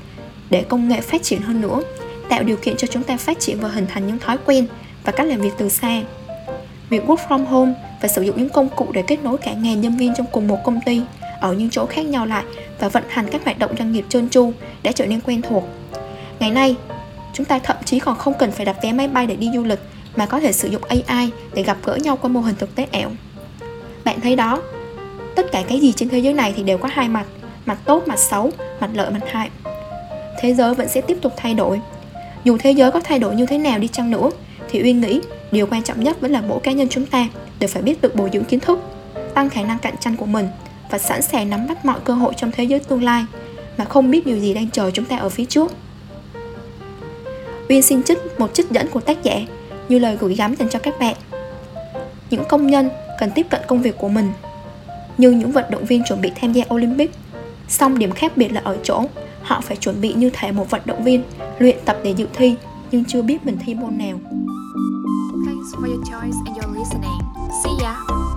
để 0.51 0.65
công 0.69 0.89
nghệ 0.89 1.01
phát 1.01 1.23
triển 1.23 1.41
hơn 1.41 1.61
nữa, 1.61 1.83
tạo 2.29 2.43
điều 2.43 2.57
kiện 2.57 2.77
cho 2.77 2.87
chúng 2.87 3.03
ta 3.03 3.17
phát 3.17 3.41
triển 3.41 3.61
và 3.61 3.69
hình 3.69 3.87
thành 3.87 4.07
những 4.07 4.19
thói 4.19 4.39
quen 4.47 4.67
và 5.05 5.13
cách 5.13 5.27
làm 5.27 5.41
việc 5.41 5.51
từ 5.59 5.69
xa. 5.69 6.03
Việc 6.91 7.07
work 7.07 7.17
from 7.29 7.45
home 7.45 7.73
và 8.03 8.09
sử 8.09 8.23
dụng 8.23 8.37
những 8.37 8.49
công 8.49 8.69
cụ 8.77 8.87
để 8.93 9.03
kết 9.07 9.23
nối 9.23 9.39
cả 9.39 9.53
ngàn 9.53 9.81
nhân 9.81 9.97
viên 9.97 10.15
trong 10.17 10.27
cùng 10.33 10.49
một 10.49 10.59
công 10.65 10.81
ty 10.87 11.01
ở 11.41 11.53
những 11.53 11.71
chỗ 11.71 11.87
khác 11.87 12.07
nhau 12.07 12.27
lại 12.27 12.45
và 12.79 12.89
vận 12.89 13.05
hành 13.09 13.27
các 13.31 13.45
hoạt 13.45 13.59
động 13.59 13.75
doanh 13.79 13.93
nghiệp 13.93 14.05
trơn 14.09 14.29
tru 14.29 14.53
đã 14.83 14.93
trở 14.93 15.07
nên 15.07 15.21
quen 15.21 15.43
thuộc. 15.43 15.65
Ngày 16.41 16.51
nay, 16.51 16.77
chúng 17.33 17.47
ta 17.47 17.59
thậm 17.59 17.77
chí 17.85 17.99
còn 17.99 18.17
không 18.17 18.35
cần 18.39 18.51
phải 18.51 18.67
đặt 18.67 18.77
vé 18.83 18.93
máy 18.93 19.09
bay 19.09 19.27
để 19.27 19.37
đi 19.37 19.51
du 19.55 19.65
lịch 19.65 19.81
mà 20.17 20.27
có 20.27 20.41
thể 20.41 20.53
sử 20.53 20.69
dụng 20.69 20.83
AI 20.89 21.31
để 21.55 21.63
gặp 21.63 21.77
gỡ 21.85 21.97
nhau 21.97 22.17
qua 22.17 22.29
mô 22.29 22.41
hình 22.41 22.55
thực 22.59 22.75
tế 22.75 22.87
ảo. 22.93 23.11
Bạn 24.05 24.21
thấy 24.21 24.37
đó, 24.37 24.63
tất 25.35 25.47
cả 25.53 25.63
cái 25.69 25.81
gì 25.81 25.93
trên 25.93 26.09
thế 26.09 26.19
giới 26.19 26.35
này 26.35 26.55
thì 26.57 26.63
đều 26.63 26.79
có 26.79 26.89
hai 26.93 27.09
mặt, 27.09 27.27
mặt 27.69 27.79
tốt, 27.85 28.09
mặt 28.09 28.19
xấu, 28.19 28.51
mặt 28.81 28.91
lợi, 28.95 29.11
mặt 29.11 29.21
hại. 29.27 29.51
Thế 30.41 30.55
giới 30.55 30.75
vẫn 30.75 30.89
sẽ 30.89 31.01
tiếp 31.01 31.19
tục 31.23 31.33
thay 31.37 31.55
đổi. 31.55 31.81
Dù 32.45 32.59
thế 32.59 32.71
giới 32.71 32.91
có 32.91 33.01
thay 33.01 33.19
đổi 33.19 33.35
như 33.35 33.47
thế 33.47 33.59
nào 33.59 33.79
đi 33.79 33.89
chăng 33.89 34.11
nữa, 34.11 34.31
thì 34.69 34.83
Uyên 34.83 35.01
nghĩ 35.01 35.21
điều 35.53 35.67
quan 35.67 35.83
trọng 35.83 36.05
nhất 36.05 36.21
vẫn 36.21 36.33
là 36.33 36.41
mỗi 36.41 36.61
cá 36.61 36.73
nhân 36.73 36.89
chúng 36.89 37.07
ta 37.07 37.29
đều 37.61 37.69
phải 37.69 37.83
biết 37.83 38.01
tự 38.01 38.11
bồi 38.15 38.31
dưỡng 38.33 38.45
kiến 38.45 38.61
thức, 38.61 38.79
tăng 39.35 39.51
khả 39.51 39.63
năng 39.63 39.79
cạnh 39.79 39.95
tranh 40.01 40.17
của 40.17 40.27
mình 40.27 40.49
và 40.91 40.99
sẵn 40.99 41.23
sàng 41.23 41.51
nắm 41.51 41.67
bắt 41.69 41.85
mọi 41.85 41.99
cơ 42.05 42.15
hội 42.15 42.33
trong 42.37 42.51
thế 42.53 42.65
giới 42.65 42.81
tương 42.81 43.05
lai 43.05 43.25
mà 43.77 43.85
không 43.85 44.11
biết 44.11 44.27
điều 44.27 44.39
gì 44.39 44.55
đang 44.55 44.71
chờ 44.71 44.91
chúng 44.91 45.05
ta 45.05 45.17
ở 45.17 45.29
phía 45.29 45.45
trước. 45.45 45.73
Uyên 47.69 47.83
xin 47.83 48.03
trích 48.03 48.19
một 48.39 48.55
trích 48.55 48.71
dẫn 48.71 48.89
của 48.89 49.01
tác 49.01 49.23
giả 49.23 49.41
như 49.89 49.99
lời 49.99 50.17
gửi 50.21 50.35
gắm 50.35 50.55
dành 50.55 50.69
cho 50.69 50.79
các 50.79 50.95
bạn. 51.01 51.15
Những 52.31 52.45
công 52.49 52.67
nhân 52.67 52.91
cần 53.19 53.31
tiếp 53.35 53.47
cận 53.51 53.61
công 53.67 53.83
việc 53.83 53.99
của 53.99 54.09
mình 54.09 54.33
như 55.19 55.31
những 55.31 55.53
vận 55.53 55.65
động 55.71 55.85
viên 55.85 56.05
chuẩn 56.05 56.21
bị 56.21 56.33
tham 56.41 56.53
gia 56.53 56.65
Olympic. 56.75 57.11
Song 57.69 57.99
điểm 57.99 58.13
khác 58.13 58.33
biệt 58.37 58.49
là 58.53 58.61
ở 58.65 58.77
chỗ, 58.83 59.05
họ 59.43 59.61
phải 59.61 59.77
chuẩn 59.77 60.01
bị 60.01 60.15
như 60.15 60.31
thể 60.33 60.53
một 60.53 60.71
vận 60.71 60.81
động 60.85 61.05
viên, 61.05 61.23
luyện 61.59 61.77
tập 61.85 61.99
để 62.05 62.11
dự 62.11 62.27
thi, 62.33 62.55
nhưng 62.91 63.05
chưa 63.05 63.23
biết 63.23 63.47
mình 63.47 63.59
thi 63.67 63.75
môn 63.75 63.99
nào. 63.99 64.21
Thanks 65.47 65.75
for 65.75 65.87
your 65.87 66.09
choice 66.11 66.37
and 66.47 66.59
your 66.59 66.77
listening. 66.79 67.19
See 67.65 67.85
ya! 67.85 68.28